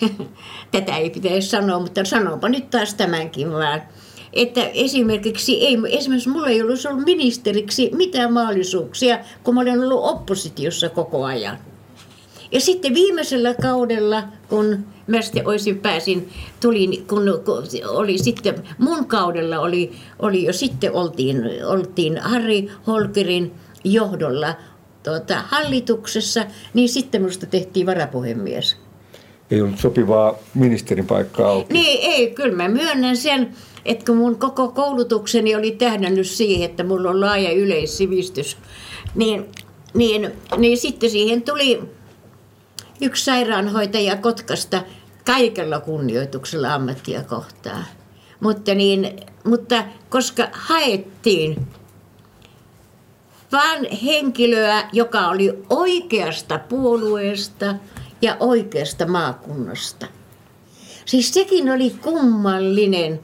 tätä 0.72 0.96
ei 0.96 1.10
pitäisi 1.10 1.48
sanoa, 1.48 1.80
mutta 1.80 2.04
sanonpa 2.04 2.48
nyt 2.48 2.70
taas 2.70 2.94
tämänkin 2.94 3.52
vaan. 3.52 3.82
Että 4.32 4.60
esimerkiksi, 4.74 5.66
ei, 5.66 5.78
esimerkiksi 5.88 6.28
mulla 6.28 6.48
ei 6.48 6.62
ollut 6.62 6.86
ollut 6.86 7.04
ministeriksi 7.04 7.90
mitään 7.96 8.32
mahdollisuuksia, 8.32 9.18
kun 9.42 9.54
mä 9.54 9.60
olen 9.60 9.80
ollut 9.80 10.04
oppositiossa 10.04 10.88
koko 10.88 11.24
ajan. 11.24 11.58
Ja 12.52 12.60
sitten 12.60 12.94
viimeisellä 12.94 13.54
kaudella, 13.54 14.22
kun 14.48 14.78
mä 15.06 15.22
sitten 15.22 15.46
olisin 15.48 15.78
pääsin, 15.78 16.28
tulin, 16.60 17.06
kun, 17.06 17.22
kun 17.44 17.64
oli 17.88 18.18
sitten, 18.18 18.54
mun 18.78 19.06
kaudella 19.06 19.58
oli, 19.58 19.92
oli 20.18 20.44
jo 20.44 20.52
sitten 20.52 20.92
oltiin, 20.92 21.42
oltiin 21.66 22.18
Harri 22.18 22.70
Holkerin 22.86 23.52
johdolla 23.84 24.54
tuota, 25.02 25.42
hallituksessa, 25.46 26.44
niin 26.74 26.88
sitten 26.88 27.22
minusta 27.22 27.46
tehtiin 27.46 27.86
varapuhemies. 27.86 28.76
Ei 29.50 29.62
ollut 29.62 29.78
sopivaa 29.78 30.34
ministerin 30.54 31.06
paikkaa 31.06 31.48
auki. 31.48 31.72
Niin, 31.72 32.12
ei, 32.12 32.30
kyllä 32.30 32.56
mä 32.56 32.68
myönnän 32.68 33.16
sen, 33.16 33.54
että 33.84 34.04
kun 34.04 34.16
mun 34.16 34.36
koko 34.36 34.68
koulutukseni 34.68 35.54
oli 35.54 35.70
tähdännyt 35.70 36.26
siihen, 36.26 36.70
että 36.70 36.84
mulla 36.84 37.10
on 37.10 37.20
laaja 37.20 37.52
yleissivistys, 37.52 38.56
niin, 39.14 39.44
niin, 39.94 40.30
niin 40.56 40.78
sitten 40.78 41.10
siihen 41.10 41.42
tuli 41.42 41.80
yksi 43.00 43.24
sairaanhoitaja 43.24 44.16
Kotkasta 44.16 44.82
kaikella 45.26 45.80
kunnioituksella 45.80 46.74
ammattia 46.74 47.22
kohtaan. 47.22 47.84
Mutta, 48.40 48.74
niin, 48.74 49.16
mutta 49.44 49.84
koska 50.08 50.48
haettiin 50.52 51.66
vaan 53.52 53.84
henkilöä, 54.04 54.88
joka 54.92 55.28
oli 55.28 55.64
oikeasta 55.70 56.58
puolueesta 56.58 57.74
ja 58.22 58.36
oikeasta 58.40 59.06
maakunnasta. 59.06 60.06
Siis 61.04 61.34
sekin 61.34 61.70
oli 61.70 61.90
kummallinen 61.90 63.20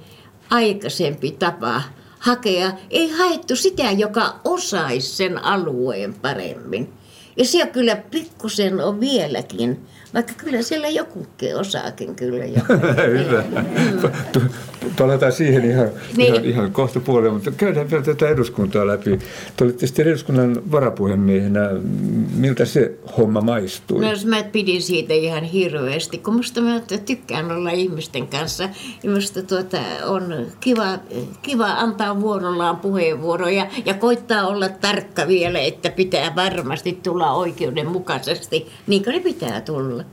aikaisempi 0.51 1.31
tapa 1.31 1.83
hakea. 2.19 2.73
Ei 2.91 3.11
haettu 3.11 3.57
sitä, 3.57 3.91
joka 3.91 4.41
osaisi 4.45 5.17
sen 5.17 5.45
alueen 5.45 6.15
paremmin. 6.15 6.98
Ja 7.39 7.45
siellä 7.45 7.73
kyllä 7.73 7.97
pikkusen 7.97 8.81
on 8.81 9.01
vieläkin 9.01 9.87
vaikka 10.15 10.33
kyllä 10.37 10.63
siellä 10.63 10.89
jokukin 10.89 11.57
osaakin 11.57 12.15
kyllä 12.15 12.45
jo. 12.45 12.61
Hyvä. 13.19 13.45
Palataan 14.99 15.33
siihen 15.33 15.71
ihan, 15.71 15.89
niin. 16.17 16.35
ihan, 16.35 16.45
ihan 16.45 16.73
kohta 16.73 17.01
puolelle, 17.01 17.33
mutta 17.33 17.51
käydään 17.51 17.91
vielä 17.91 18.05
tätä 18.05 18.29
eduskuntaa 18.29 18.87
läpi. 18.87 19.19
Te 19.57 19.65
olitte 19.65 19.87
sitten 19.87 20.09
eduskunnan 20.09 20.73
varapuhemiehenä. 20.73 21.71
Miltä 22.35 22.65
se 22.65 22.99
homma 23.17 23.41
maistui? 23.41 24.01
No 24.01 24.09
mä 24.27 24.43
pidin 24.43 24.83
siitä 24.83 25.15
ihan 25.15 25.45
hirveästi, 25.45 26.19
kun 26.19 26.37
musta 26.37 26.61
mä 26.61 26.81
tykkään 27.07 27.53
olla 27.53 27.71
ihmisten 27.71 28.27
kanssa. 28.27 28.69
Ja 29.03 29.11
musta 29.11 29.43
tuota, 29.43 29.79
on 30.07 30.47
kiva, 30.61 30.99
kiva 31.43 31.67
antaa 31.67 32.21
vuorollaan 32.21 32.77
puheenvuoroja 32.77 33.67
ja 33.85 33.95
koittaa 33.95 34.47
olla 34.47 34.69
tarkka 34.69 35.27
vielä, 35.27 35.59
että 35.59 35.91
pitää 35.91 36.35
varmasti 36.37 36.99
tulla 37.03 37.33
oikeudenmukaisesti, 37.33 38.67
niin 38.87 39.05
kuin 39.05 39.15
ne 39.15 39.21
pitää 39.21 39.61
tulla. 39.61 40.05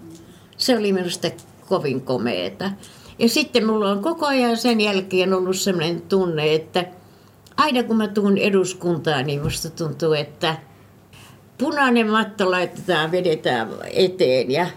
Se 0.58 0.78
oli 0.78 0.94
minusta 0.94 1.28
kovin 1.68 2.02
komeeta. 2.02 2.72
Ja 3.20 3.30
sitten 3.30 3.66
mulla 3.66 3.92
on 3.92 4.02
koko 4.02 4.26
ajan 4.26 4.58
sen 4.58 4.82
jälkeen 4.82 5.34
ollut 5.34 5.56
sellainen 5.56 6.02
tunne, 6.02 6.54
että 6.56 6.86
aina 7.58 7.84
kun 7.84 7.98
mä 7.98 8.08
tuun 8.08 8.38
eduskuntaan, 8.38 9.26
niin 9.26 9.44
musta 9.44 9.70
tuntuu, 9.70 10.14
että 10.14 10.58
punainen 11.58 12.10
matto 12.10 12.52
laitetaan, 12.52 13.12
vedetään 13.12 13.70
eteen 13.94 14.52
ja 14.52 14.68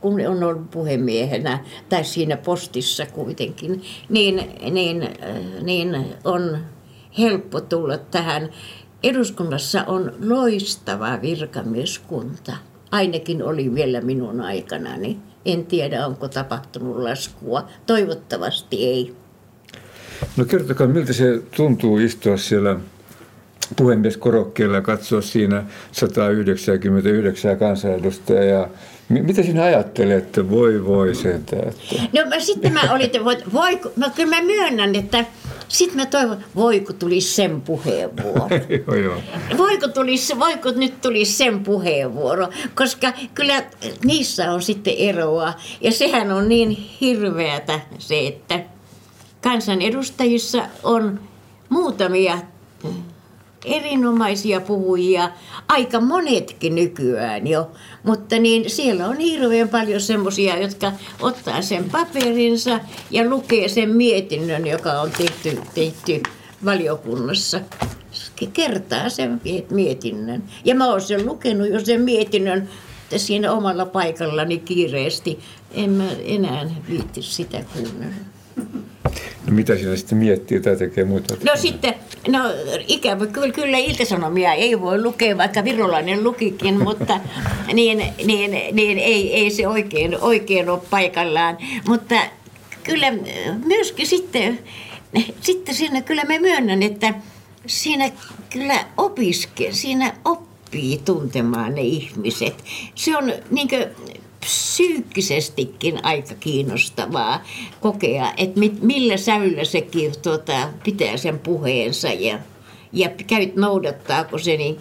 kun 0.00 0.26
on 0.26 0.44
ollut 0.44 0.70
puhemiehenä 0.70 1.58
tai 1.88 2.04
siinä 2.04 2.36
postissa 2.36 3.06
kuitenkin, 3.06 3.82
niin, 4.08 4.52
niin, 4.70 5.08
niin 5.62 6.06
on 6.24 6.58
helppo 7.18 7.60
tulla 7.60 7.98
tähän. 7.98 8.50
Eduskunnassa 9.02 9.84
on 9.84 10.12
loistava 10.26 11.18
virkamieskunta 11.22 12.56
ainakin 12.90 13.42
oli 13.42 13.74
vielä 13.74 14.00
minun 14.00 14.40
aikanani. 14.40 15.18
En 15.44 15.66
tiedä, 15.66 16.06
onko 16.06 16.28
tapahtunut 16.28 16.96
laskua. 16.96 17.68
Toivottavasti 17.86 18.84
ei. 18.86 19.14
No 20.36 20.44
kertokaa, 20.44 20.86
miltä 20.86 21.12
se 21.12 21.42
tuntuu 21.56 21.98
istua 21.98 22.36
siellä 22.36 22.76
puhemieskorokkeella 23.76 24.76
ja 24.76 24.82
katsoa 24.82 25.20
siinä 25.20 25.64
199 25.92 27.58
kansanedustajaa 27.58 28.44
ja 28.44 28.68
mitä 29.08 29.42
sinä 29.42 29.62
ajattelet, 29.62 30.24
että 30.24 30.50
voi 30.50 30.86
voi 30.86 31.14
sentä? 31.14 31.56
Että... 31.56 32.22
No 32.24 32.28
mä, 32.28 32.40
sitten 32.40 32.72
mä 32.72 32.92
olin, 32.92 33.06
että 33.06 33.24
voi, 33.24 33.36
voi, 33.52 33.80
no, 33.96 34.10
kyllä 34.16 34.36
mä 34.36 34.42
myönnän, 34.42 34.94
että 34.94 35.24
sitten 35.70 35.96
mä 35.96 36.06
toivon, 36.06 36.44
voiko 36.56 36.92
tulisi 36.92 37.34
sen 37.34 37.60
puheenvuoro. 37.60 38.48
joo, 38.86 38.96
joo. 38.96 39.22
Voiko, 39.58 39.88
tulisi, 39.88 40.38
voiko 40.38 40.70
nyt 40.70 41.00
tulisi 41.00 41.32
sen 41.32 41.64
puheenvuoro, 41.64 42.48
koska 42.74 43.12
kyllä 43.34 43.64
niissä 44.04 44.52
on 44.52 44.62
sitten 44.62 44.94
eroa. 44.98 45.54
Ja 45.80 45.92
sehän 45.92 46.32
on 46.32 46.48
niin 46.48 46.70
hirveätä 47.00 47.80
se, 47.98 48.26
että 48.26 48.60
kansanedustajissa 49.42 50.68
on 50.82 51.20
muutamia 51.68 52.38
erinomaisia 53.64 54.60
puhujia, 54.60 55.30
aika 55.68 56.00
monetkin 56.00 56.74
nykyään 56.74 57.46
jo, 57.46 57.70
mutta 58.02 58.38
niin 58.38 58.70
siellä 58.70 59.06
on 59.08 59.18
hirveän 59.18 59.68
paljon 59.68 60.00
semmoisia, 60.00 60.58
jotka 60.58 60.92
ottaa 61.20 61.62
sen 61.62 61.90
paperinsa 61.90 62.80
ja 63.10 63.30
lukee 63.30 63.68
sen 63.68 63.88
mietinnön, 63.88 64.66
joka 64.66 65.00
on 65.00 65.10
tehty, 65.10 65.58
tehty 65.74 66.22
valiokunnassa. 66.64 67.60
Kertaa 68.52 69.08
sen 69.08 69.40
mietinnön. 69.70 70.42
Ja 70.64 70.74
mä 70.74 70.86
oon 70.86 71.00
sen 71.00 71.26
lukenut 71.26 71.68
jo 71.68 71.80
sen 71.84 72.00
mietinnön 72.00 72.68
siinä 73.16 73.52
omalla 73.52 73.86
paikallani 73.86 74.58
kiireesti. 74.58 75.38
En 75.74 75.90
mä 75.90 76.10
enää 76.24 76.70
viitti 76.88 77.22
sitä 77.22 77.64
kuunnella. 77.72 78.14
No 79.46 79.52
mitä 79.52 79.76
siinä 79.76 79.96
sitten 79.96 80.18
miettii 80.18 80.60
tai 80.60 80.76
tekee 80.76 81.04
muuta? 81.04 81.34
No 81.44 81.52
sitten, 81.54 81.94
no 82.28 82.38
ikävä 82.88 83.26
kyllä, 83.26 83.52
kyllä 83.52 83.78
iltasanomia 83.78 84.52
ei 84.52 84.80
voi 84.80 85.02
lukea, 85.02 85.36
vaikka 85.36 85.64
virolainen 85.64 86.24
lukikin, 86.24 86.82
mutta 86.86 87.20
niin, 87.72 88.02
niin, 88.24 88.50
niin 88.72 88.98
ei, 88.98 89.34
ei 89.34 89.50
se 89.50 89.68
oikein, 89.68 90.20
oikein 90.20 90.68
ole 90.68 90.80
paikallaan. 90.90 91.58
Mutta 91.88 92.14
kyllä 92.84 93.12
myöskin 93.64 94.06
sitten, 94.06 94.58
sitten 95.40 95.74
siinä 95.74 96.02
kyllä 96.02 96.24
mä 96.24 96.38
myönnän, 96.38 96.82
että 96.82 97.14
siinä 97.66 98.10
kyllä 98.50 98.84
opiske, 98.96 99.72
siinä 99.72 100.14
oppii 100.24 101.00
tuntemaan 101.04 101.74
ne 101.74 101.80
ihmiset. 101.80 102.64
Se 102.94 103.16
on 103.16 103.32
niin 103.50 103.68
psyykkisestikin 104.40 106.04
aika 106.04 106.34
kiinnostavaa 106.34 107.42
kokea, 107.80 108.32
että 108.36 108.60
mit, 108.60 108.82
millä 108.82 109.16
sävyllä 109.16 109.64
sekin 109.64 110.12
tuota, 110.22 110.68
pitää 110.84 111.16
sen 111.16 111.38
puheensa 111.38 112.08
ja, 112.08 112.38
ja 112.92 113.08
käyt 113.26 113.56
noudattaako 113.56 114.38
se 114.38 114.56
niin 114.56 114.78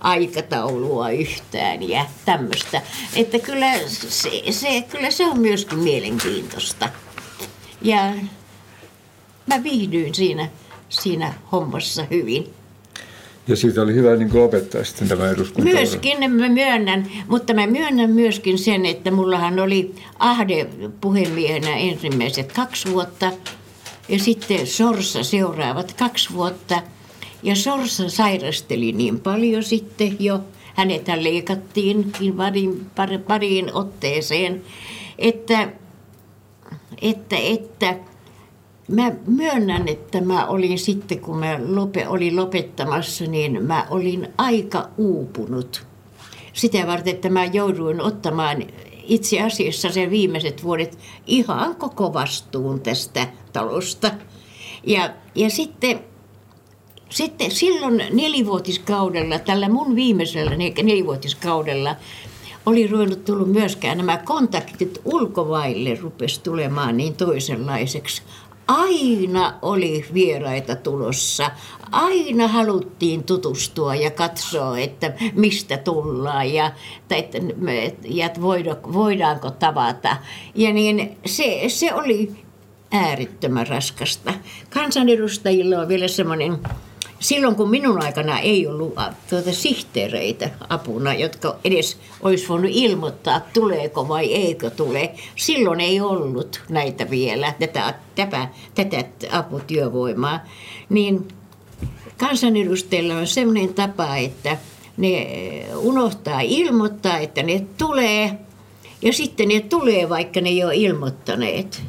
aikataulua 0.00 1.10
yhtään 1.10 1.88
ja 1.88 2.06
tämmöistä. 2.24 2.82
Että 3.16 3.38
kyllä 3.38 3.72
se, 3.88 4.42
se, 4.50 4.84
kyllä 4.90 5.10
se 5.10 5.26
on 5.26 5.40
myöskin 5.40 5.78
mielenkiintoista. 5.78 6.88
Ja 7.82 8.12
mä 9.46 9.62
viihdyin 9.62 10.14
siinä, 10.14 10.48
siinä 10.88 11.34
hommassa 11.52 12.06
hyvin. 12.10 12.54
Ja 13.46 13.56
siitä 13.56 13.82
oli 13.82 13.94
hyvä 13.94 14.16
niin 14.16 14.36
opettaa 14.36 14.84
sitten 14.84 15.08
tämä 15.08 15.30
eduskunta. 15.30 15.70
Myöskin 15.70 16.18
mä 16.18 16.48
myönnän, 16.48 17.06
mutta 17.28 17.54
mä 17.54 17.66
myönnän 17.66 18.10
myöskin 18.10 18.58
sen, 18.58 18.86
että 18.86 19.10
mullahan 19.10 19.58
oli 19.58 19.94
Ahde 20.18 20.66
puhemiehenä 21.00 21.76
ensimmäiset 21.76 22.52
kaksi 22.52 22.92
vuotta 22.92 23.32
ja 24.08 24.18
sitten 24.18 24.66
Sorsa 24.66 25.24
seuraavat 25.24 25.92
kaksi 25.92 26.34
vuotta. 26.34 26.82
Ja 27.42 27.56
Sorsa 27.56 28.10
sairasteli 28.10 28.92
niin 28.92 29.20
paljon 29.20 29.62
sitten 29.62 30.16
jo, 30.20 30.40
hänet 30.74 31.08
leikattiinkin 31.20 32.34
pariin, 32.36 32.86
pariin 33.26 33.74
otteeseen, 33.74 34.62
että, 35.18 35.68
että, 37.02 37.36
että 37.36 37.96
Mä 38.88 39.12
myönnän, 39.26 39.88
että 39.88 40.20
mä 40.20 40.46
olin 40.46 40.78
sitten, 40.78 41.20
kun 41.20 41.38
mä 41.38 41.60
lope, 41.66 42.08
olin 42.08 42.36
lopettamassa, 42.36 43.24
niin 43.24 43.62
mä 43.62 43.86
olin 43.90 44.28
aika 44.38 44.88
uupunut. 44.96 45.86
Sitä 46.52 46.86
varten, 46.86 47.14
että 47.14 47.28
mä 47.28 47.44
jouduin 47.44 48.00
ottamaan 48.00 48.62
itse 49.02 49.40
asiassa 49.40 49.92
sen 49.92 50.10
viimeiset 50.10 50.64
vuodet 50.64 50.98
ihan 51.26 51.76
koko 51.76 52.12
vastuun 52.12 52.80
tästä 52.80 53.28
talosta. 53.52 54.10
Ja, 54.86 55.10
ja 55.34 55.50
sitten, 55.50 56.00
sitten 57.10 57.50
silloin 57.50 58.02
nelivuotiskaudella, 58.12 59.38
tällä 59.38 59.68
mun 59.68 59.96
viimeisellä 59.96 60.56
nelivuotiskaudella, 60.82 61.96
oli 62.66 62.86
ruvennut 62.86 63.24
tullut 63.24 63.52
myöskään 63.52 63.98
nämä 63.98 64.16
kontaktit 64.16 65.00
ulkovaille 65.04 65.94
rupesi 65.94 66.40
tulemaan 66.40 66.96
niin 66.96 67.14
toisenlaiseksi 67.14 68.22
aina 68.72 69.58
oli 69.62 70.04
vieraita 70.14 70.76
tulossa. 70.76 71.50
Aina 71.92 72.48
haluttiin 72.48 73.24
tutustua 73.24 73.94
ja 73.94 74.10
katsoa, 74.10 74.78
että 74.78 75.12
mistä 75.34 75.76
tullaan 75.76 76.52
ja, 76.52 76.72
että, 77.10 77.38
ja 78.04 78.30
voidaanko 78.92 79.50
tavata. 79.50 80.16
Ja 80.54 80.72
niin 80.72 81.16
se, 81.26 81.64
se 81.68 81.94
oli 81.94 82.32
äärittömän 82.92 83.66
raskasta. 83.66 84.34
Kansanedustajilla 84.70 85.78
on 85.78 85.88
vielä 85.88 86.08
semmoinen 86.08 86.58
silloin 87.22 87.56
kun 87.56 87.70
minun 87.70 88.02
aikana 88.02 88.38
ei 88.38 88.66
ollut 88.66 88.94
tuota 89.30 89.52
sihteereitä 89.52 90.50
apuna, 90.68 91.14
jotka 91.14 91.56
edes 91.64 91.98
olisi 92.22 92.48
voinut 92.48 92.70
ilmoittaa, 92.74 93.40
tuleeko 93.40 94.08
vai 94.08 94.34
eikö 94.34 94.70
tule, 94.70 95.14
silloin 95.36 95.80
ei 95.80 96.00
ollut 96.00 96.62
näitä 96.68 97.10
vielä, 97.10 97.54
tätä, 97.58 97.94
tätä, 98.14 98.48
tätä 98.74 99.04
aputyövoimaa, 99.30 100.40
niin 100.88 101.28
kansanedustajilla 102.16 103.14
on 103.14 103.26
sellainen 103.26 103.74
tapa, 103.74 104.16
että 104.16 104.56
ne 104.96 105.26
unohtaa 105.76 106.40
ilmoittaa, 106.40 107.18
että 107.18 107.42
ne 107.42 107.66
tulee, 107.78 108.38
ja 109.02 109.12
sitten 109.12 109.48
ne 109.48 109.60
tulee, 109.60 110.08
vaikka 110.08 110.40
ne 110.40 110.48
ei 110.48 110.64
ole 110.64 110.76
ilmoittaneet. 110.76 111.82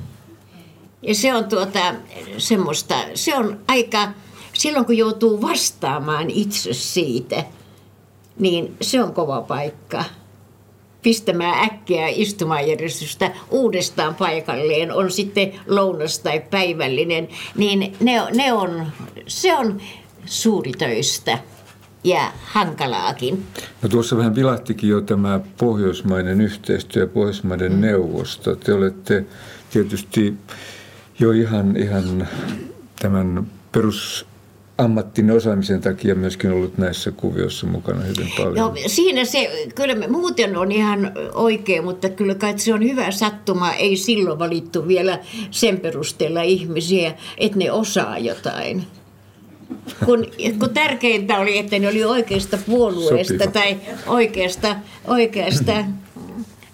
Ja 1.02 1.16
se 1.16 1.34
on 1.34 1.46
tuota 1.46 1.94
semmoista, 2.38 2.96
se 3.14 3.36
on 3.36 3.60
aika 3.68 4.08
silloin 4.54 4.86
kun 4.86 4.98
joutuu 4.98 5.42
vastaamaan 5.42 6.30
itse 6.30 6.74
siitä, 6.74 7.44
niin 8.40 8.76
se 8.82 9.04
on 9.04 9.14
kova 9.14 9.42
paikka. 9.42 10.04
pistämään 11.04 11.64
äkkiä 11.64 12.08
istumajärjestystä 12.08 13.32
uudestaan 13.52 14.16
paikalleen, 14.16 14.92
on 14.92 15.12
sitten 15.12 15.52
lounas 15.68 16.20
tai 16.20 16.40
päivällinen, 16.40 17.28
niin 17.58 17.96
ne, 18.00 18.22
ne 18.36 18.54
on, 18.54 18.86
se 19.28 19.56
on 19.56 19.82
suuritöistä 20.26 21.40
ja 22.04 22.32
hankalaakin. 22.44 23.46
No 23.82 23.90
tuossa 23.90 24.18
vähän 24.18 24.36
vilahtikin 24.36 24.90
jo 24.90 25.02
tämä 25.02 25.40
pohjoismainen 25.58 26.42
yhteistyö, 26.42 27.08
pohjoismaiden 27.08 27.72
mm. 27.72 27.82
neuvosto. 27.82 28.56
Te 28.56 28.74
olette 28.74 29.26
tietysti 29.70 30.34
jo 31.20 31.32
ihan, 31.32 31.78
ihan 31.78 32.28
tämän 33.00 33.48
perus 33.72 34.26
ammattinen 34.78 35.36
osaamisen 35.36 35.82
takia 35.82 36.16
myöskin 36.16 36.52
ollut 36.52 36.78
näissä 36.78 37.12
kuvioissa 37.12 37.68
mukana 37.68 38.02
hyvin 38.02 38.32
paljon. 38.38 38.56
No, 38.56 38.74
siinä 38.88 39.26
se, 39.26 39.68
kyllä 39.76 39.96
me, 39.96 40.08
muuten 40.08 40.58
on 40.58 40.72
ihan 40.72 41.12
oikein, 41.34 41.84
mutta 41.84 42.10
kyllä 42.10 42.36
kai 42.36 42.60
se 42.60 42.74
on 42.74 42.84
hyvä 42.84 43.12
sattuma. 43.12 43.74
Ei 43.74 43.98
silloin 43.98 44.40
valittu 44.40 44.88
vielä 44.88 45.20
sen 45.52 45.80
perusteella 45.80 46.42
ihmisiä, 46.42 47.14
että 47.38 47.58
ne 47.58 47.72
osaa 47.72 48.18
jotain. 48.18 48.84
Kun, 50.06 50.26
kun 50.60 50.70
tärkeintä 50.70 51.40
oli, 51.40 51.58
että 51.58 51.80
ne 51.80 51.88
oli 51.88 52.04
oikeasta 52.04 52.58
puolueesta 52.66 53.34
Sopiva. 53.34 53.52
tai 53.52 53.78
oikeasta, 54.08 54.76
oikeasta 55.08 55.86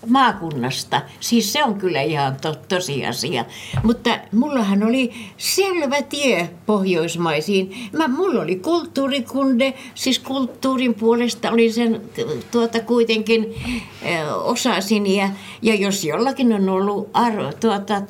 maakunnasta. 0.09 1.01
Siis 1.19 1.53
se 1.53 1.63
on 1.63 1.75
kyllä 1.75 2.01
ihan 2.01 2.35
to, 2.41 2.55
tosiasia. 2.55 3.45
Mutta 3.83 4.19
mullahan 4.31 4.83
oli 4.83 5.13
selvä 5.37 6.01
tie 6.01 6.49
pohjoismaisiin. 6.65 7.89
Mä, 7.91 8.07
mulla 8.07 8.41
oli 8.41 8.55
kulttuurikunde, 8.55 9.73
siis 9.95 10.19
kulttuurin 10.19 10.93
puolesta 10.93 11.51
oli 11.51 11.71
sen 11.71 12.01
tuota 12.51 12.79
kuitenkin 12.79 13.53
äh, 14.05 14.47
osasin. 14.47 15.15
Ja, 15.15 15.29
ja 15.61 15.75
jos 15.75 16.03
jollakin 16.03 16.53
on 16.53 16.69
ollut 16.69 17.09
arvo, 17.13 17.53
tuota, 17.59 18.01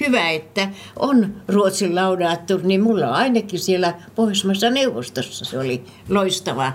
hyvä, 0.00 0.30
että 0.30 0.68
on 0.96 1.34
Ruotsin 1.48 1.94
laudaattu, 1.94 2.58
niin 2.62 2.82
mulla 2.82 3.08
on 3.08 3.14
ainakin 3.14 3.60
siellä 3.60 3.94
Pohjoismaissa 4.14 4.70
neuvostossa 4.70 5.44
se 5.44 5.58
oli 5.58 5.84
loistava, 6.08 6.72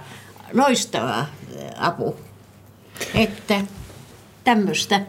loistava 0.54 1.26
apu. 1.80 2.16
Että 3.16 3.62
tämmöistä. 4.44 5.02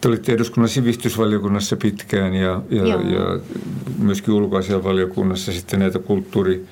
Te 0.00 0.08
olitte 0.08 0.32
eduskunnan 0.32 0.68
sivistysvaliokunnassa 0.68 1.76
pitkään 1.76 2.34
ja, 2.34 2.62
ja, 2.70 2.86
ja 2.86 3.40
myöskin 3.98 4.34
ulkoasianvaliokunnassa 4.34 5.52
sitten 5.52 5.78
näitä 5.78 5.98
kulttuuri, 5.98 6.64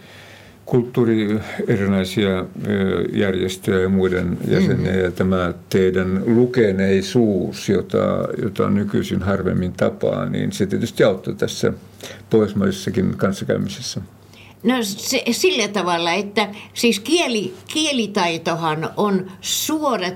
kulttuuri 0.64 1.40
erinäisiä 1.68 2.44
järjestöjä 3.12 3.80
ja 3.80 3.88
muiden 3.88 4.38
jäseniä. 4.48 4.92
Mm. 4.92 4.98
Ja 4.98 5.10
tämä 5.10 5.54
teidän 5.68 6.22
lukeneisuus, 6.26 7.68
jota, 7.68 8.28
jota 8.42 8.70
nykyisin 8.70 9.22
harvemmin 9.22 9.72
tapaa, 9.72 10.26
niin 10.26 10.52
se 10.52 10.66
tietysti 10.66 11.04
auttoi 11.04 11.34
tässä 11.34 11.72
pohjoismaisessakin 12.30 13.16
kanssakäymisessä. 13.16 14.00
No 14.62 14.74
se, 14.82 15.22
sillä 15.30 15.68
tavalla, 15.68 16.12
että 16.12 16.48
siis 16.74 17.00
kieli, 17.00 17.54
kielitaitohan 17.68 18.90
on 18.96 19.30
suorat 19.40 20.14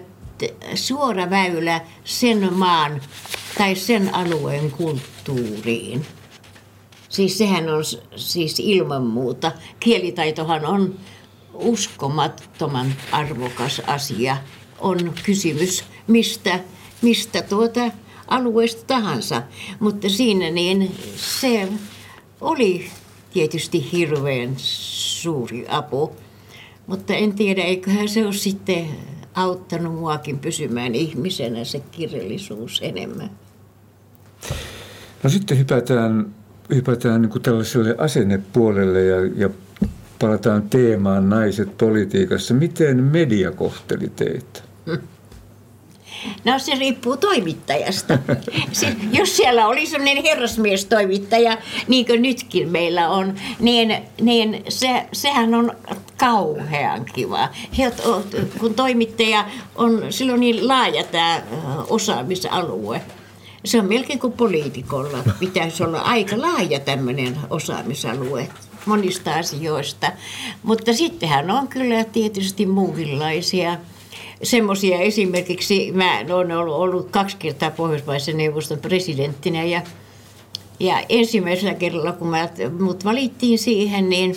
suora 0.75 1.31
väylä 1.31 1.81
sen 2.05 2.55
maan 2.55 3.01
tai 3.59 3.75
sen 3.75 4.15
alueen 4.15 4.71
kulttuuriin. 4.71 6.07
Siis 7.09 7.39
sehän 7.39 7.69
on 7.69 7.85
siis 8.17 8.61
ilman 8.61 9.07
muuta. 9.07 9.53
Kielitaitohan 9.81 10.65
on 10.67 10.95
uskomattoman 11.55 12.95
arvokas 13.13 13.83
asia. 13.87 14.37
On 14.79 15.15
kysymys 15.23 15.85
mistä, 16.07 16.61
mistä 17.03 17.43
tuota 17.43 17.91
alueesta 18.29 18.83
tahansa. 18.87 19.43
Mutta 19.81 20.09
siinä 20.09 20.51
niin 20.51 20.95
se 21.17 21.69
oli 22.41 22.91
tietysti 23.33 23.93
hirveän 23.93 24.55
suuri 24.57 25.67
apu. 25.69 26.17
Mutta 26.87 27.15
en 27.15 27.35
tiedä, 27.35 27.63
eiköhän 27.63 28.09
se 28.09 28.27
ole 28.27 28.35
sitten 28.35 28.89
auttanut 29.39 29.95
muakin 29.95 30.39
pysymään 30.39 30.95
ihmisenä 30.95 31.65
se 31.65 31.81
kirjallisuus 31.91 32.81
enemmän. 32.83 33.31
No 35.23 35.31
sitten 35.31 35.59
hypätään, 35.59 36.35
hypätään 36.75 37.23
niin 37.23 37.31
kuin 37.31 37.43
tällaiselle 37.43 37.95
asennepuolelle 37.99 39.05
ja, 39.05 39.17
ja 39.37 39.51
palataan 40.19 40.71
teemaan 40.71 41.29
naiset 41.29 41.79
politiikassa. 41.79 42.55
Miten 42.55 43.05
media 43.05 43.53
kohteli 43.53 44.09
teitä? 44.09 44.61
No 46.45 46.59
se 46.59 46.75
riippuu 46.75 47.17
toimittajasta. 47.17 48.19
Se, 48.73 48.97
jos 49.13 49.37
siellä 49.37 49.67
oli 49.67 49.87
sellainen 49.87 50.23
herrasmiestoimittaja, 50.25 51.59
niin 51.89 52.07
kuin 52.07 52.23
nytkin 52.23 52.69
meillä 52.69 53.09
on, 53.09 53.35
niin, 53.61 53.97
niin 54.21 54.63
se, 54.69 55.07
sehän 55.13 55.55
on 55.55 55.73
kauhean 56.19 57.05
kiva. 57.05 57.49
He, 57.79 57.93
kun 58.61 58.75
toimittaja 58.75 59.45
on 59.75 60.07
silloin 60.11 60.41
niin 60.41 60.69
laaja 60.69 61.05
tämä 61.05 61.43
osaamisalue. 61.89 63.01
Se 63.65 63.79
on 63.79 63.87
melkein 63.87 64.19
kuin 64.19 64.33
poliitikolla. 64.33 65.19
Pitäisi 65.39 65.83
olla 65.83 66.01
aika 66.01 66.41
laaja 66.41 66.81
tämmöinen 66.81 67.37
osaamisalue 67.51 68.49
monista 68.87 69.35
asioista. 69.35 70.13
Mutta 70.63 70.93
sittenhän 70.93 71.51
on 71.51 71.69
kyllä 71.69 72.05
tietysti 72.05 72.67
muunkinlaisia 72.67 73.77
semmoisia 74.43 74.99
esimerkiksi, 74.99 75.93
mä 75.93 76.25
olen 76.35 76.53
ollut, 76.57 76.75
ollut 76.75 77.11
kaksi 77.11 77.37
kertaa 77.37 77.71
Pohjoismaisen 77.71 78.37
neuvoston 78.37 78.79
presidenttinä 78.79 79.65
ja, 79.65 79.83
ja 80.81 81.03
ensimmäisellä 81.09 81.75
kerralla, 81.75 82.13
kun 82.13 82.29
mä, 82.29 82.49
mut 82.79 83.05
valittiin 83.05 83.59
siihen, 83.59 84.09
niin 84.09 84.37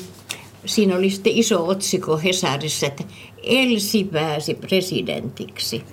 siinä 0.65 0.95
oli 0.95 1.09
sitten 1.09 1.33
iso 1.33 1.67
otsikko 1.67 2.17
Hesarissa, 2.17 2.87
että 2.87 3.03
Elsi 3.43 4.03
pääsi 4.03 4.53
presidentiksi. 4.53 5.83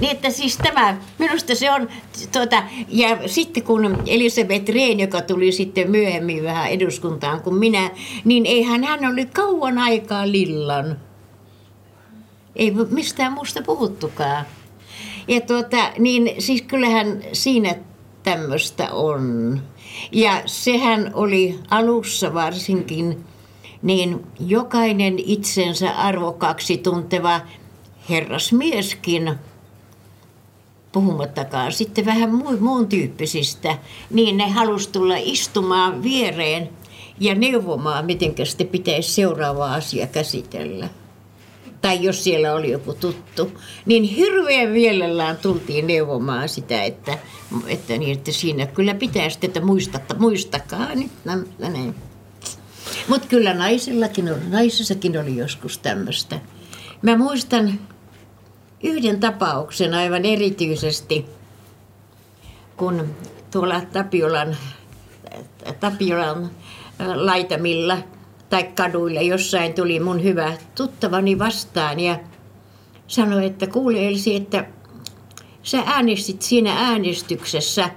Niin 0.00 0.12
että 0.12 0.30
siis 0.30 0.56
tämä, 0.56 0.96
minusta 1.18 1.54
se 1.54 1.70
on, 1.70 1.88
tuota, 2.32 2.62
ja 2.88 3.28
sitten 3.28 3.62
kun 3.62 3.98
Elisabeth 4.06 4.70
Rehn, 4.72 5.00
joka 5.00 5.22
tuli 5.22 5.52
sitten 5.52 5.90
myöhemmin 5.90 6.42
vähän 6.42 6.70
eduskuntaan 6.70 7.40
kuin 7.40 7.56
minä, 7.56 7.90
niin 8.24 8.46
eihän 8.46 8.84
hän 8.84 9.12
oli 9.12 9.26
kauan 9.26 9.78
aikaa 9.78 10.32
Lillan. 10.32 11.00
Ei 12.56 12.72
mistään 12.90 13.32
muusta 13.32 13.62
puhuttukaan. 13.62 14.44
Ja 15.28 15.40
tuota, 15.40 15.92
niin 15.98 16.42
siis 16.42 16.62
kyllähän 16.62 17.22
siinä 17.32 17.74
tämmöistä 18.22 18.92
on. 18.92 19.60
Ja 20.12 20.42
sehän 20.46 21.10
oli 21.14 21.58
alussa 21.70 22.34
varsinkin, 22.34 23.24
niin 23.82 24.26
jokainen 24.40 25.18
itsensä 25.18 25.90
arvokaksi 25.90 26.78
tunteva 26.78 27.40
herrasmieskin– 28.08 29.32
puhumattakaan 30.92 31.72
sitten 31.72 32.06
vähän 32.06 32.30
muun 32.60 32.88
tyyppisistä, 32.88 33.78
niin 34.10 34.36
ne 34.36 34.50
halusi 34.50 34.90
tulla 34.90 35.14
istumaan 35.18 36.02
viereen 36.02 36.70
ja 37.20 37.34
neuvomaan, 37.34 38.06
miten 38.06 38.34
sitten 38.44 38.68
pitäisi 38.68 39.12
seuraava 39.12 39.74
asia 39.74 40.06
käsitellä. 40.06 40.88
Tai 41.80 42.02
jos 42.02 42.24
siellä 42.24 42.54
oli 42.54 42.70
joku 42.70 42.94
tuttu, 42.94 43.52
niin 43.86 44.02
hirveän 44.04 44.68
mielellään 44.68 45.36
tultiin 45.36 45.86
neuvomaan 45.86 46.48
sitä, 46.48 46.82
että, 46.82 47.18
että, 47.66 47.98
niin, 47.98 48.18
että 48.18 48.32
siinä 48.32 48.66
kyllä 48.66 48.94
pitäisi, 48.94 49.38
että 49.42 49.60
muistatta, 49.60 50.14
muistakaa 50.18 50.88
no 51.24 51.32
Mutta 53.08 53.28
kyllä 53.28 53.54
naisillakin 53.54 54.32
oli, 54.32 54.40
naisissakin 54.48 55.20
oli 55.20 55.36
joskus 55.36 55.78
tämmöistä. 55.78 56.40
Mä 57.02 57.16
muistan, 57.16 57.80
yhden 58.82 59.20
tapauksen 59.20 59.94
aivan 59.94 60.24
erityisesti, 60.24 61.26
kun 62.76 63.14
tuolla 63.50 63.80
Tapiolan, 63.92 64.56
Tapiolan 65.80 66.50
laitamilla 67.14 67.98
tai 68.50 68.64
kaduilla 68.64 69.20
jossain 69.20 69.74
tuli 69.74 70.00
mun 70.00 70.22
hyvä 70.22 70.52
tuttavani 70.74 71.38
vastaan 71.38 72.00
ja 72.00 72.18
sanoi, 73.06 73.46
että 73.46 73.66
kuule 73.66 74.08
Elsi, 74.08 74.36
että 74.36 74.66
sä 75.62 75.82
äänestit 75.86 76.42
siinä 76.42 76.72
äänestyksessä 76.76 77.90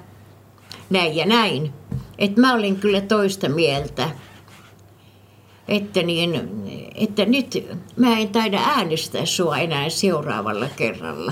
näin 0.90 1.16
ja 1.16 1.26
näin. 1.26 1.74
Että 2.18 2.42
mä 2.42 2.54
olin 2.54 2.76
kyllä 2.76 3.02
toista 3.02 3.50
mieltä 3.50 4.10
että, 5.68 6.04
niin, 6.04 6.52
että 6.96 7.26
nyt 7.26 7.68
mä 7.96 8.18
en 8.18 8.30
taida 8.30 8.58
äänestää 8.58 9.26
sua 9.26 9.58
enää 9.58 9.90
seuraavalla 9.90 10.70
kerralla. 10.76 11.32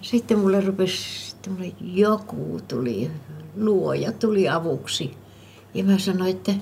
Sitten 0.00 0.38
mulle 0.38 0.60
rupesi, 0.60 1.30
sitten 1.30 1.52
mulle 1.52 1.72
joku 1.80 2.60
tuli, 2.68 3.10
luoja 3.56 4.12
tuli 4.12 4.48
avuksi. 4.48 5.21
Ja 5.74 5.84
mä 5.84 5.98
sanoin, 5.98 6.36
että 6.36 6.52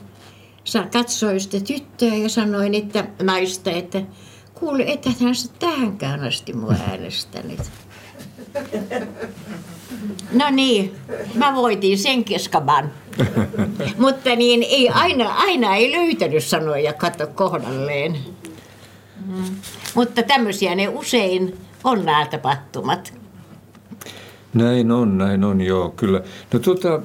katsoin 0.93 1.41
sitä 1.41 1.61
tyttöä 1.61 2.15
ja 2.15 2.29
sanoin, 2.29 2.75
että 2.75 3.05
naista, 3.23 3.71
että 3.71 4.03
kuule, 4.55 4.83
että 4.87 5.11
hän 5.21 5.35
tähänkään 5.59 6.25
asti 6.25 6.53
mua 6.53 6.75
äänestänyt. 6.91 7.61
No 10.33 10.51
niin, 10.51 10.95
mä 11.35 11.55
voitin 11.55 11.99
sen 11.99 12.25
keskaban. 12.25 12.93
Mutta 13.99 14.37
niin 14.37 14.63
ei 14.63 14.89
aina, 14.89 15.35
aina 15.35 15.77
ei 15.77 15.93
löytänyt 15.93 16.45
sanoja 16.45 16.93
kato 16.93 17.27
kohdalleen. 17.27 18.17
Mm. 19.27 19.45
Mutta 19.95 20.23
tämmöisiä 20.23 20.75
ne 20.75 20.89
usein 20.89 21.59
on 21.85 22.05
nämä 22.05 22.27
tapahtumat. 22.27 23.15
Näin 24.55 24.91
on, 24.91 25.19
näin 25.19 25.45
on, 25.45 25.61
joo, 25.61 25.91
kyllä. 25.91 26.23
No 26.53 26.59
tuota, 26.59 27.01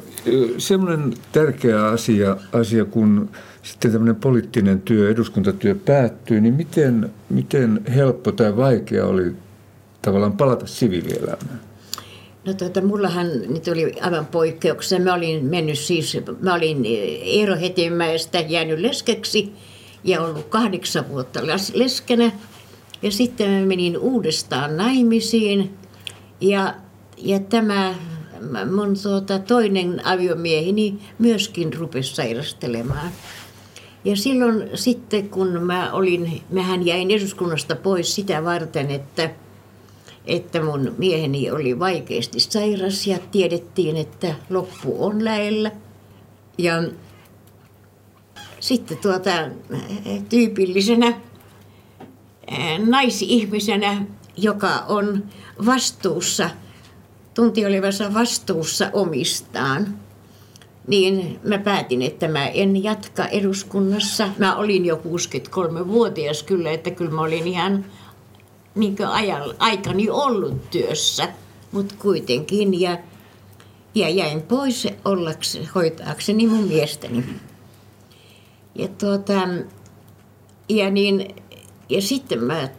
semmoinen 0.58 1.14
tärkeä 1.32 1.86
asia, 1.86 2.38
asia 2.54 2.86
kun 2.86 3.30
sitten 3.64 3.92
tämmöinen 3.92 4.16
poliittinen 4.16 4.82
työ, 4.82 5.12
eduskuntatyö 5.12 5.76
päättyy, 5.86 6.42
niin 6.42 6.54
miten, 6.54 7.12
miten 7.30 7.82
helppo 7.96 8.32
tai 8.32 8.58
vaikea 8.58 9.06
oli 9.06 9.32
tavallaan 10.02 10.38
palata 10.38 10.68
siviilielämään? 10.68 11.60
No 12.46 12.54
tuota, 12.54 12.82
mullahan 12.82 13.28
nyt 13.48 13.68
oli 13.68 13.94
aivan 14.02 14.26
poikkeuksena. 14.26 15.06
Mä 15.06 15.14
olin 15.14 15.46
mennyt 15.46 15.80
siis, 15.80 16.18
mä 16.42 16.54
olin 16.54 16.84
Eero 17.24 17.56
Hetemäestä 17.56 18.40
jäänyt 18.40 18.80
leskeksi 18.80 19.54
ja 20.04 20.22
ollut 20.22 20.46
kahdeksan 20.50 21.10
vuotta 21.10 21.40
leskenä. 21.74 22.32
Ja 23.02 23.12
sitten 23.12 23.52
mä 23.52 23.66
menin 23.66 23.98
uudestaan 23.98 24.78
naimisiin 24.78 25.74
ja, 26.42 26.74
ja 27.18 27.40
tämä 27.40 27.96
mun 28.76 28.94
tuota, 29.04 29.40
toinen 29.40 30.06
aviomieheni 30.06 31.00
myöskin 31.20 31.74
rupesi 31.74 32.16
sairastelemaan. 32.16 33.12
Ja 34.06 34.16
silloin 34.16 34.70
sitten, 34.74 35.30
kun 35.30 35.64
mä 35.64 35.92
olin, 35.92 36.42
mähän 36.50 36.86
jäin 36.86 37.12
eduskunnasta 37.12 37.76
pois 37.76 38.16
sitä 38.16 38.44
varten, 38.44 38.92
että, 38.92 39.30
että 40.26 40.62
mun 40.62 40.96
mieheni 40.98 41.52
oli 41.52 41.80
vaikeasti 41.80 42.40
sairas 42.40 43.08
ja 43.08 43.20
tiedettiin, 43.32 43.98
että 43.98 44.36
loppu 44.50 45.06
on 45.06 45.26
lähellä. 45.26 45.72
Ja 46.58 46.84
sitten 48.60 48.98
tuota, 48.98 49.32
tyypillisenä 50.30 51.14
naisihmisenä, 52.86 54.06
joka 54.38 54.70
on 54.88 55.24
vastuussa, 55.66 56.50
tunti 57.36 57.66
olevansa 57.66 58.14
vastuussa 58.14 58.90
omistaan, 58.94 60.00
niin 60.88 61.40
mä 61.44 61.58
päätin, 61.58 62.02
että 62.02 62.28
mä 62.28 62.48
en 62.48 62.84
jatka 62.84 63.26
eduskunnassa. 63.26 64.30
Mä 64.38 64.56
olin 64.56 64.86
jo 64.86 64.96
63-vuotias 64.96 66.44
kyllä, 66.44 66.72
että 66.72 66.92
kyllä 66.92 67.12
mä 67.12 67.22
olin 67.22 67.48
ihan 67.48 67.86
niin 68.76 68.96
aikani 69.60 70.10
ollut 70.10 70.70
työssä, 70.70 71.30
mutta 71.72 71.96
kuitenkin. 72.00 72.82
Ja, 72.82 72.98
ja 73.96 74.10
jäin 74.10 74.42
pois 74.42 74.88
ollaksi, 75.06 75.70
hoitaakseni 75.76 76.48
mun 76.48 76.68
miestäni. 76.68 77.26
Ja, 78.76 78.88
tuota, 78.88 79.48
ja 80.70 80.90
niin 80.90 81.36
ja 81.90 82.02
sitten 82.02 82.44
mä, 82.44 82.70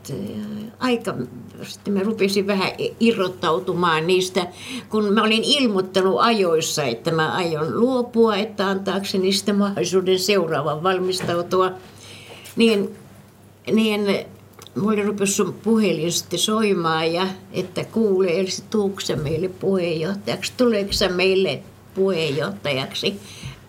aika, 0.79 1.15
sitten 1.63 1.95
mä 1.95 2.01
rupesin 2.03 2.47
vähän 2.47 2.71
irrottautumaan 3.01 4.07
niistä, 4.07 4.47
kun 4.89 5.15
mä 5.15 5.23
olin 5.23 5.45
ilmoittanut 5.45 6.21
ajoissa, 6.21 6.85
että 6.85 7.11
mä 7.11 7.33
aion 7.33 7.81
luopua, 7.81 8.37
että 8.37 8.67
antaakseni 8.67 9.33
sitä 9.33 9.53
mahdollisuuden 9.53 10.19
seuraavan 10.19 10.83
valmistautua. 10.83 11.71
Niin, 12.57 12.97
niin 13.73 14.27
mulle 14.81 15.03
rupesi 15.03 15.33
sun 15.33 15.53
puhelin 15.53 16.13
sitten 16.13 16.39
soimaan 16.39 17.13
ja 17.13 17.27
että 17.53 17.85
kuule, 17.85 18.27
eli 18.27 18.49
tuukse 18.71 19.17
meille 19.17 19.49
puheenjohtajaksi, 19.49 20.53
tuleeko 20.57 20.91
meille 21.15 21.63
puheenjohtajaksi? 21.95 23.21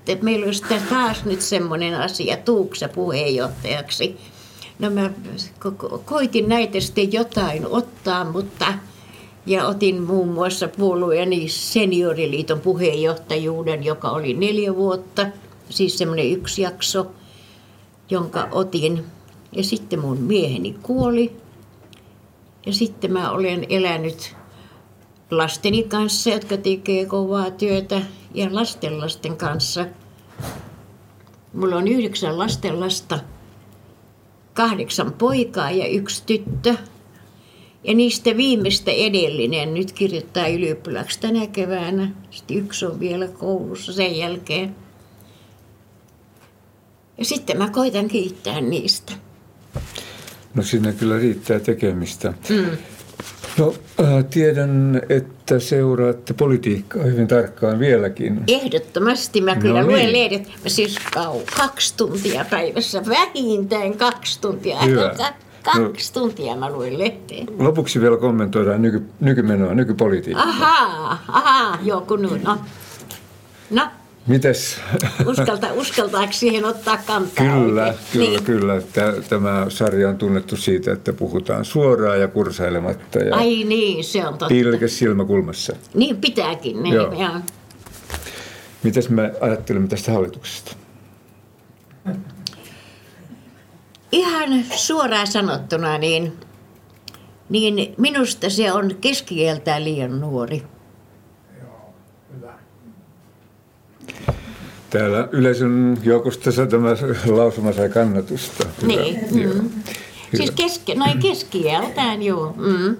Että 0.08 0.26
meillä 0.26 0.46
olisi 0.46 0.64
taas 0.90 1.26
nyt 1.26 1.42
semmoinen 1.42 1.96
asia, 1.96 2.38
tuukse 2.38 2.88
puheenjohtajaksi. 2.88 4.18
No 4.80 4.90
mä 4.90 5.10
koitin 6.06 6.50
näitä 6.50 6.80
sitten 6.80 7.14
jotain 7.14 7.68
ottaa, 7.68 8.32
mutta 8.32 8.74
ja 9.46 9.68
otin 9.68 10.02
muun 10.02 10.28
muassa 10.28 10.68
puolueeni 10.68 11.50
senioriliiton 11.50 12.60
puheenjohtajuuden, 12.60 13.84
joka 13.84 14.10
oli 14.10 14.34
neljä 14.34 14.76
vuotta, 14.76 15.26
siis 15.70 15.98
semmoinen 15.98 16.32
yksi 16.32 16.62
jakso, 16.62 17.12
jonka 18.10 18.48
otin. 18.52 19.06
Ja 19.52 19.64
sitten 19.64 20.00
mun 20.00 20.18
mieheni 20.18 20.76
kuoli. 20.82 21.36
Ja 22.66 22.74
sitten 22.74 23.14
mä 23.14 23.32
olen 23.32 23.66
elänyt 23.70 24.36
lasteni 25.32 25.84
kanssa, 25.84 26.30
jotka 26.30 26.58
tekee 26.58 27.06
kovaa 27.06 27.52
työtä, 27.52 28.02
ja 28.34 28.48
lastenlasten 28.52 29.38
kanssa. 29.38 29.86
Mulla 31.54 31.76
on 31.76 31.88
yhdeksän 31.88 32.40
lastenlasta 32.40 33.20
kahdeksan 34.58 35.14
poikaa 35.14 35.72
ja 35.72 35.88
yksi 35.88 36.24
tyttö. 36.26 36.76
Ja 37.84 37.94
niistä 37.94 38.38
viimeistä 38.38 38.92
edellinen 38.92 39.74
nyt 39.74 39.92
kirjoittaa 39.92 40.48
ylioppilaksi 40.48 41.20
tänä 41.20 41.48
keväänä. 41.48 42.12
Sitten 42.32 42.58
yksi 42.58 42.86
on 42.86 43.00
vielä 43.00 43.28
koulussa 43.28 43.94
sen 43.94 44.18
jälkeen. 44.18 44.76
Ja 47.18 47.26
sitten 47.26 47.58
mä 47.58 47.70
koitan 47.70 48.08
kiittää 48.08 48.62
niistä. 48.62 49.14
No 50.54 50.64
siinä 50.64 50.94
kyllä 50.94 51.18
riittää 51.18 51.60
tekemistä. 51.60 52.34
Mm. 52.50 52.78
No 53.58 53.74
äh, 54.00 54.26
tiedän, 54.30 55.02
että 55.10 55.60
seuraatte 55.60 56.34
politiikkaa 56.34 57.04
hyvin 57.04 57.28
tarkkaan 57.28 57.80
vieläkin. 57.80 58.44
Ehdottomasti. 58.48 59.42
Mä 59.42 59.56
kyllä 59.56 59.82
no 59.82 59.88
luen 59.88 60.06
niin. 60.06 60.14
lehdet. 60.14 60.48
Mä 60.64 60.70
siis 60.70 61.00
kau, 61.14 61.40
kaksi 61.58 61.94
tuntia 61.98 62.46
päivässä, 62.50 63.04
vähintään 63.06 63.98
kaksi 63.98 64.42
tuntia. 64.42 64.80
Hyvä. 64.80 65.16
Kaksi 65.64 66.12
no, 66.16 66.22
tuntia 66.22 66.56
mä 66.56 66.72
luin 66.72 67.00
lehteen. 67.00 67.48
Lopuksi 67.60 68.02
vielä 68.02 68.18
kommentoidaan 68.18 68.82
nyky, 68.82 69.04
nykymenoa, 69.20 69.74
nykypolitiikkaa. 69.74 70.50
Ahaa, 70.50 71.24
ahaa, 71.28 71.78
joo 71.84 72.02
kun 72.02 72.22
no. 72.44 72.58
No, 73.70 73.88
Mites? 74.28 74.80
Uskalta, 75.26 75.74
uskaltaako 75.74 76.32
siihen 76.32 76.66
ottaa 76.66 76.98
kantaa 76.98 77.46
Kyllä, 77.46 77.84
oikein? 77.84 78.00
kyllä, 78.12 78.30
niin. 78.30 78.44
kyllä. 78.44 78.82
Tämä 79.30 79.66
sarja 79.70 80.10
on 80.10 80.18
tunnettu 80.18 80.58
siitä, 80.58 80.92
että 80.94 81.14
puhutaan 81.14 81.66
suoraan 81.66 82.22
ja 82.22 82.28
kursailematta. 82.28 83.20
Ja 83.20 83.36
Ai 83.36 83.64
niin, 83.64 84.04
se 84.04 84.20
on 84.28 84.34
totta. 84.34 84.48
Pilkes 84.48 85.00
silmäkulmassa. 85.00 85.76
Niin 85.94 86.18
pitääkin. 86.18 86.84
Niin, 86.84 86.96
Joo. 86.96 87.14
Joo. 87.14 87.40
Mitäs 88.84 89.10
me 89.10 89.32
ajattelemme 89.42 89.88
tästä 89.88 90.12
hallituksesta? 90.12 90.76
Ihan 94.12 94.64
suoraan 94.76 95.28
sanottuna, 95.28 95.98
niin, 95.98 96.34
niin 97.50 97.96
minusta 97.98 98.50
se 98.50 98.72
on 98.72 98.96
keskieltään 99.02 99.84
liian 99.84 100.22
nuori. 100.22 100.64
Täällä 104.90 105.28
yleisön 105.32 105.98
joukosta 106.04 106.52
tämä 106.70 106.90
lausuma 107.26 107.74
sai 107.74 107.90
kannatusta. 107.90 108.68
Hyvä. 108.82 108.94
Niin. 108.94 109.20
Mm. 109.32 109.70
Siis 110.36 110.52
keski, 110.52 110.96
noin 110.96 111.20
keskieltään, 111.20 112.24
joo. 112.24 112.54
Mm. 112.58 112.98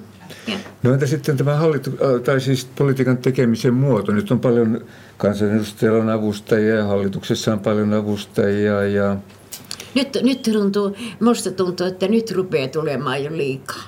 No 0.84 0.94
entä 0.94 1.08
sitten 1.08 1.38
tämä 1.38 1.56
hallitu, 1.56 1.90
äh, 1.90 2.22
tai 2.22 2.42
siis 2.42 2.68
politiikan 2.76 3.18
tekemisen 3.18 3.74
muoto? 3.74 4.12
Nyt 4.12 4.32
on 4.32 4.40
paljon 4.40 4.86
kansanedustajilla 5.18 6.00
on 6.00 6.10
avustajia 6.10 6.76
ja 6.76 6.86
hallituksessa 6.86 7.54
on 7.54 7.60
paljon 7.60 7.94
avustajia. 7.94 8.84
Ja... 8.84 9.18
Nyt, 9.96 10.18
nyt 10.22 10.42
tuntuu, 10.42 10.96
musta 11.20 11.52
tuntuu, 11.52 11.88
että 11.88 12.08
nyt 12.08 12.32
rupeaa 12.32 12.68
tulemaan 12.68 13.24
jo 13.24 13.38
liikaa. 13.38 13.84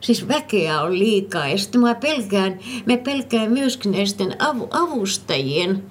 Siis 0.00 0.28
väkeä 0.28 0.82
on 0.82 0.98
liikaa 0.98 1.48
ja 1.48 1.58
sitten 1.58 1.80
mä 1.80 1.94
pelkään, 1.94 2.58
mä 2.86 2.96
pelkään 2.96 3.52
myöskin 3.52 3.92
näisten 3.92 4.36
avustajien 4.70 5.82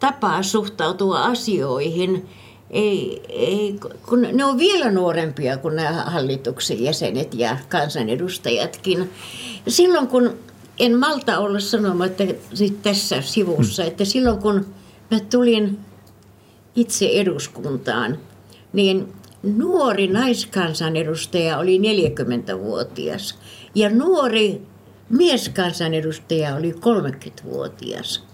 tapaa 0.00 0.42
suhtautua 0.42 1.24
asioihin. 1.24 2.28
Ei, 2.70 3.22
ei, 3.28 3.78
kun 4.08 4.22
ne 4.32 4.44
on 4.44 4.58
vielä 4.58 4.90
nuorempia 4.90 5.56
kuin 5.56 5.76
nämä 5.76 6.04
hallituksen 6.06 6.82
jäsenet 6.82 7.34
ja 7.34 7.56
kansanedustajatkin. 7.68 9.10
Silloin 9.68 10.06
kun 10.06 10.38
en 10.78 10.98
malta 10.98 11.38
olla 11.38 11.60
sanomatta 11.60 12.24
tässä 12.82 13.22
sivussa, 13.22 13.84
että 13.84 14.04
silloin 14.04 14.38
kun 14.38 14.66
mä 15.10 15.20
tulin 15.20 15.78
itse 16.76 17.08
eduskuntaan, 17.12 18.18
niin 18.72 19.12
nuori 19.42 20.06
naiskansanedustaja 20.06 21.58
oli 21.58 21.78
40-vuotias 21.78 23.38
ja 23.74 23.90
nuori 23.90 24.62
mieskansanedustaja 25.08 26.56
oli 26.56 26.72
30-vuotias. 26.72 28.27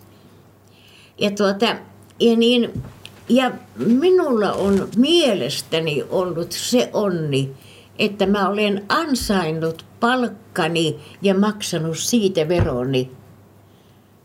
Ja, 1.19 1.31
tuota, 1.31 1.77
ja 2.21 2.37
niin 2.37 2.83
ja 3.29 3.51
minulla 3.77 4.53
on 4.53 4.89
mielestäni 4.97 6.05
ollut 6.11 6.53
se 6.53 6.91
onni, 6.93 7.51
että 7.99 8.27
mä 8.27 8.49
olen 8.49 8.85
ansainnut 8.89 9.85
palkkani 10.01 11.01
ja 11.23 11.35
maksanut 11.35 11.99
siitä 11.99 12.49
veroni. 12.49 13.11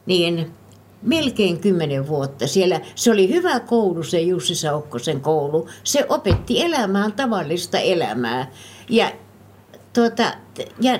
Niin 0.05 0.51
melkein 1.01 1.59
kymmenen 1.59 2.07
vuotta 2.07 2.47
siellä. 2.47 2.81
Se 2.95 3.11
oli 3.11 3.29
hyvä 3.29 3.59
koulu, 3.59 4.03
se 4.03 4.21
Jussi 4.21 4.55
Saukkosen 4.55 5.21
koulu. 5.21 5.69
Se 5.83 6.05
opetti 6.09 6.61
elämään 6.61 7.13
tavallista 7.13 7.79
elämää 7.79 8.51
ja, 8.89 9.11
tuota, 9.93 10.33
ja 10.81 10.99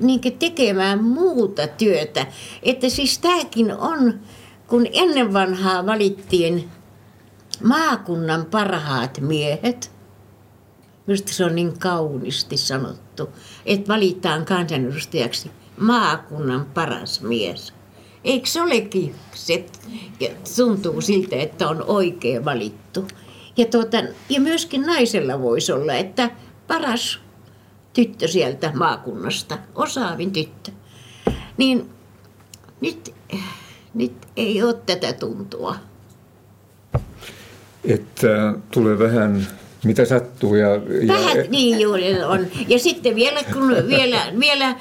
niin 0.00 0.20
tekemään 0.38 1.04
muuta 1.04 1.66
työtä. 1.66 2.26
Että 2.62 2.88
siis 2.88 3.18
tämäkin 3.18 3.72
on, 3.72 4.20
kun 4.68 4.86
ennen 4.92 5.32
vanhaa 5.32 5.86
valittiin 5.86 6.68
maakunnan 7.62 8.46
parhaat 8.46 9.20
miehet. 9.20 9.90
Minusta 11.06 11.32
se 11.32 11.44
on 11.44 11.54
niin 11.54 11.78
kaunisti 11.78 12.56
sanottu, 12.56 13.28
että 13.66 13.92
valitaan 13.92 14.44
kansanedustajaksi 14.44 15.50
maakunnan 15.80 16.66
paras 16.74 17.20
mies. 17.20 17.72
Eikö 18.24 18.46
se 18.46 18.62
olekin? 18.62 19.14
Se 19.34 19.66
tuntuu 20.56 21.00
siltä, 21.00 21.36
että 21.36 21.68
on 21.68 21.84
oikein 21.86 22.44
valittu. 22.44 23.08
Ja, 23.56 23.66
tuota, 23.66 23.96
ja 24.28 24.40
myöskin 24.40 24.82
naisella 24.82 25.40
voisi 25.40 25.72
olla, 25.72 25.94
että 25.94 26.30
paras 26.66 27.20
tyttö 27.92 28.28
sieltä 28.28 28.72
maakunnasta, 28.74 29.58
osaavin 29.74 30.32
tyttö. 30.32 30.70
Niin 31.56 31.90
nyt, 32.80 33.14
nyt 33.94 34.12
ei 34.36 34.62
ole 34.62 34.74
tätä 34.86 35.12
tuntua. 35.12 35.76
Että 37.84 38.54
tulee 38.70 38.98
vähän 38.98 39.46
mitä 39.84 40.04
sattuu. 40.04 40.54
Ja, 40.54 40.68
ja... 40.68 40.80
Vähän 41.08 41.36
niin 41.50 41.80
juuri 41.80 42.22
on. 42.22 42.46
Ja 42.68 42.78
sitten 42.78 43.14
vielä, 43.14 43.40
kun 43.52 43.68
vielä, 43.88 44.20
vielä 44.40 44.74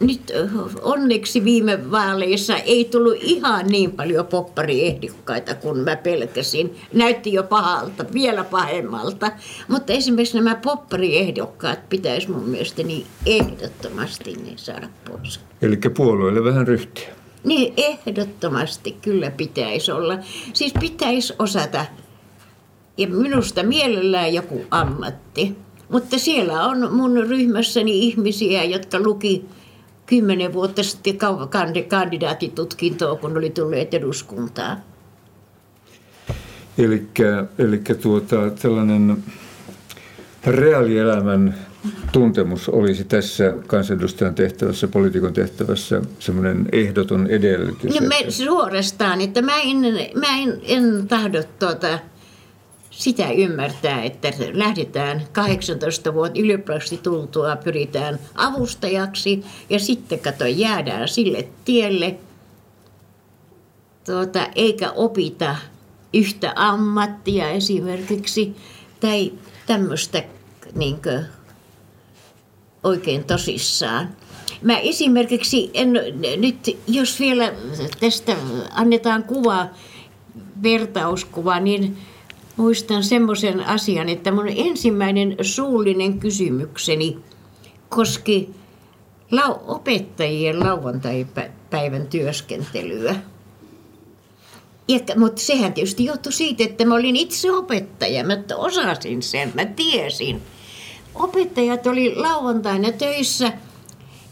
nyt 0.00 0.32
onneksi 0.82 1.44
viime 1.44 1.90
vaaleissa 1.90 2.56
ei 2.56 2.84
tullut 2.84 3.16
ihan 3.20 3.66
niin 3.66 3.92
paljon 3.92 4.26
poppariehdokkaita 4.26 5.54
kuin 5.54 5.78
mä 5.78 5.96
pelkäsin. 5.96 6.76
Näytti 6.92 7.32
jo 7.32 7.42
pahalta, 7.42 8.04
vielä 8.12 8.44
pahemmalta. 8.44 9.32
Mutta 9.68 9.92
esimerkiksi 9.92 10.36
nämä 10.36 10.54
poppariehdokkaat 10.54 11.88
pitäisi 11.88 12.30
mun 12.30 12.48
mielestäni 12.48 13.06
ehdottomasti 13.26 14.32
niin 14.32 14.58
saada 14.58 14.88
pois. 15.08 15.40
Eli 15.62 15.76
puolueelle 15.96 16.44
vähän 16.44 16.66
ryhtiä. 16.66 17.15
Niin, 17.46 17.72
ehdottomasti 17.76 18.96
kyllä 19.02 19.30
pitäisi 19.30 19.92
olla. 19.92 20.18
Siis 20.52 20.72
pitäisi 20.80 21.34
osata, 21.38 21.84
ja 22.96 23.08
minusta 23.08 23.62
mielellään 23.62 24.34
joku 24.34 24.64
ammatti. 24.70 25.56
Mutta 25.88 26.18
siellä 26.18 26.64
on 26.64 26.92
mun 26.94 27.16
ryhmässäni 27.28 27.98
ihmisiä, 27.98 28.64
jotka 28.64 28.98
luki 29.00 29.44
kymmenen 30.06 30.52
vuotta 30.52 30.82
sitten 30.82 31.18
kandidaatitutkintoa, 31.88 33.16
kun 33.16 33.36
oli 33.36 33.50
tulleet 33.50 33.94
eduskuntaan. 33.94 34.76
Eli 37.58 37.78
tuota, 38.02 38.50
tällainen 38.50 39.24
reaalielämän 40.44 41.65
tuntemus 42.12 42.68
olisi 42.68 43.04
tässä 43.04 43.54
kansanedustajan 43.66 44.34
tehtävässä, 44.34 44.88
poliitikon 44.88 45.32
tehtävässä 45.32 46.02
semmoinen 46.18 46.68
ehdoton 46.72 47.26
edellytys. 47.26 48.00
No 48.00 48.08
me 48.08 48.30
suorastaan, 48.30 49.20
että 49.20 49.42
mä 49.42 49.60
en, 49.60 49.78
mä 50.14 50.38
en, 50.38 50.60
en 50.62 51.08
tahdo 51.08 51.42
tuota, 51.58 51.98
sitä 52.96 53.30
ymmärtää, 53.30 54.02
että 54.02 54.32
lähdetään 54.52 55.22
18 55.32 56.14
vuotta 56.14 56.40
yliopistosta 56.40 57.02
tultua, 57.02 57.56
pyritään 57.56 58.18
avustajaksi 58.34 59.44
ja 59.70 59.78
sitten 59.78 60.18
kato 60.18 60.46
jäädään 60.46 61.08
sille 61.08 61.48
tielle, 61.64 62.16
tuota, 64.06 64.48
eikä 64.54 64.90
opita 64.90 65.56
yhtä 66.14 66.52
ammattia 66.56 67.50
esimerkiksi 67.50 68.56
tai 69.00 69.32
tämmöistä 69.66 70.22
niin 70.74 70.98
oikein 72.86 73.24
tosissaan. 73.24 74.08
Mä 74.62 74.78
esimerkiksi, 74.78 75.70
en, 75.74 75.92
nyt 76.36 76.78
jos 76.88 77.20
vielä 77.20 77.52
tästä 78.00 78.36
annetaan 78.70 79.24
kuva, 79.24 79.66
vertauskuva, 80.62 81.60
niin 81.60 81.96
muistan 82.56 83.04
semmoisen 83.04 83.60
asian, 83.60 84.08
että 84.08 84.32
mun 84.32 84.48
ensimmäinen 84.48 85.36
suullinen 85.42 86.18
kysymykseni 86.18 87.18
koski 87.88 88.50
lau- 89.32 89.60
opettajien 89.66 90.60
lauantai-päivän 90.60 92.06
työskentelyä. 92.06 93.14
Ja, 94.88 94.98
mutta 95.16 95.42
sehän 95.42 95.72
tietysti 95.72 96.04
johtui 96.04 96.32
siitä, 96.32 96.64
että 96.64 96.84
mä 96.84 96.94
olin 96.94 97.16
itse 97.16 97.52
opettaja. 97.52 98.24
Mä 98.24 98.38
osasin 98.56 99.22
sen, 99.22 99.52
mä 99.54 99.64
tiesin. 99.64 100.42
Opettajat 101.16 101.86
oli 101.86 102.14
lauantaina 102.14 102.92
töissä 102.92 103.52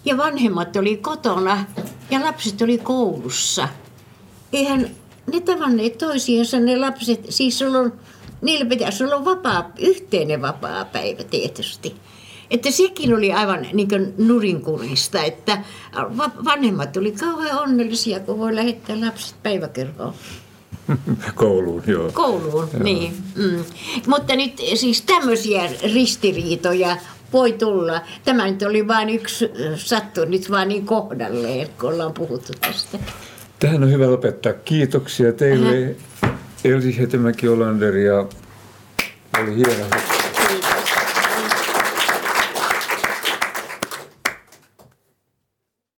ja 0.04 0.16
vanhemmat 0.16 0.76
oli 0.76 0.96
kotona 0.96 1.64
ja 2.10 2.20
lapset 2.24 2.62
oli 2.62 2.78
koulussa. 2.78 3.68
Eihän 4.52 4.90
ne 5.32 5.40
tavanneet 5.40 5.98
toisiinsa 5.98 6.60
ne 6.60 6.76
lapset, 6.76 7.26
siis 7.28 7.62
on 7.62 7.92
niillä 8.42 8.66
pitäisi 8.66 9.04
olla 9.04 9.24
vapaa, 9.24 9.70
yhteinen 9.78 10.42
vapaa 10.42 10.84
päivä 10.84 11.24
tietysti. 11.24 11.94
Että 12.50 12.70
sekin 12.70 13.14
oli 13.14 13.32
aivan 13.32 13.66
niin 13.72 14.14
nurinkurista, 14.18 15.22
että 15.22 15.64
vanhemmat 16.44 16.96
oli 16.96 17.12
kauhean 17.12 17.58
onnellisia, 17.58 18.20
kun 18.20 18.38
voi 18.38 18.54
lähettää 18.54 19.00
lapset 19.00 19.42
päiväkerhoon. 19.42 20.14
Kouluun, 21.34 21.82
joo. 21.86 22.10
Kouluun, 22.12 22.68
joo. 22.72 22.82
niin. 22.82 23.14
Mm. 23.36 23.64
Mutta 24.06 24.36
nyt 24.36 24.52
siis 24.74 25.02
tämmöisiä 25.02 25.70
ristiriitoja 25.94 26.96
voi 27.32 27.52
tulla. 27.52 28.00
Tämä 28.24 28.46
nyt 28.46 28.62
oli 28.62 28.88
vain 28.88 29.08
yksi 29.08 29.50
sattu 29.76 30.24
nyt 30.24 30.50
vaan 30.50 30.68
niin 30.68 30.86
kohdalleen, 30.86 31.68
kun 31.80 31.92
ollaan 31.92 32.12
puhuttu 32.12 32.52
tästä. 32.60 32.98
Tähän 33.58 33.82
on 33.82 33.92
hyvä 33.92 34.10
lopettaa. 34.10 34.52
Kiitoksia 34.52 35.32
teille. 35.32 35.96
Äh. 36.24 36.30
Elsi 36.64 36.98
Hetemäki 36.98 37.48
Olander 37.48 37.96
ja 37.96 38.26
oli 39.42 39.56
hieno 39.56 39.86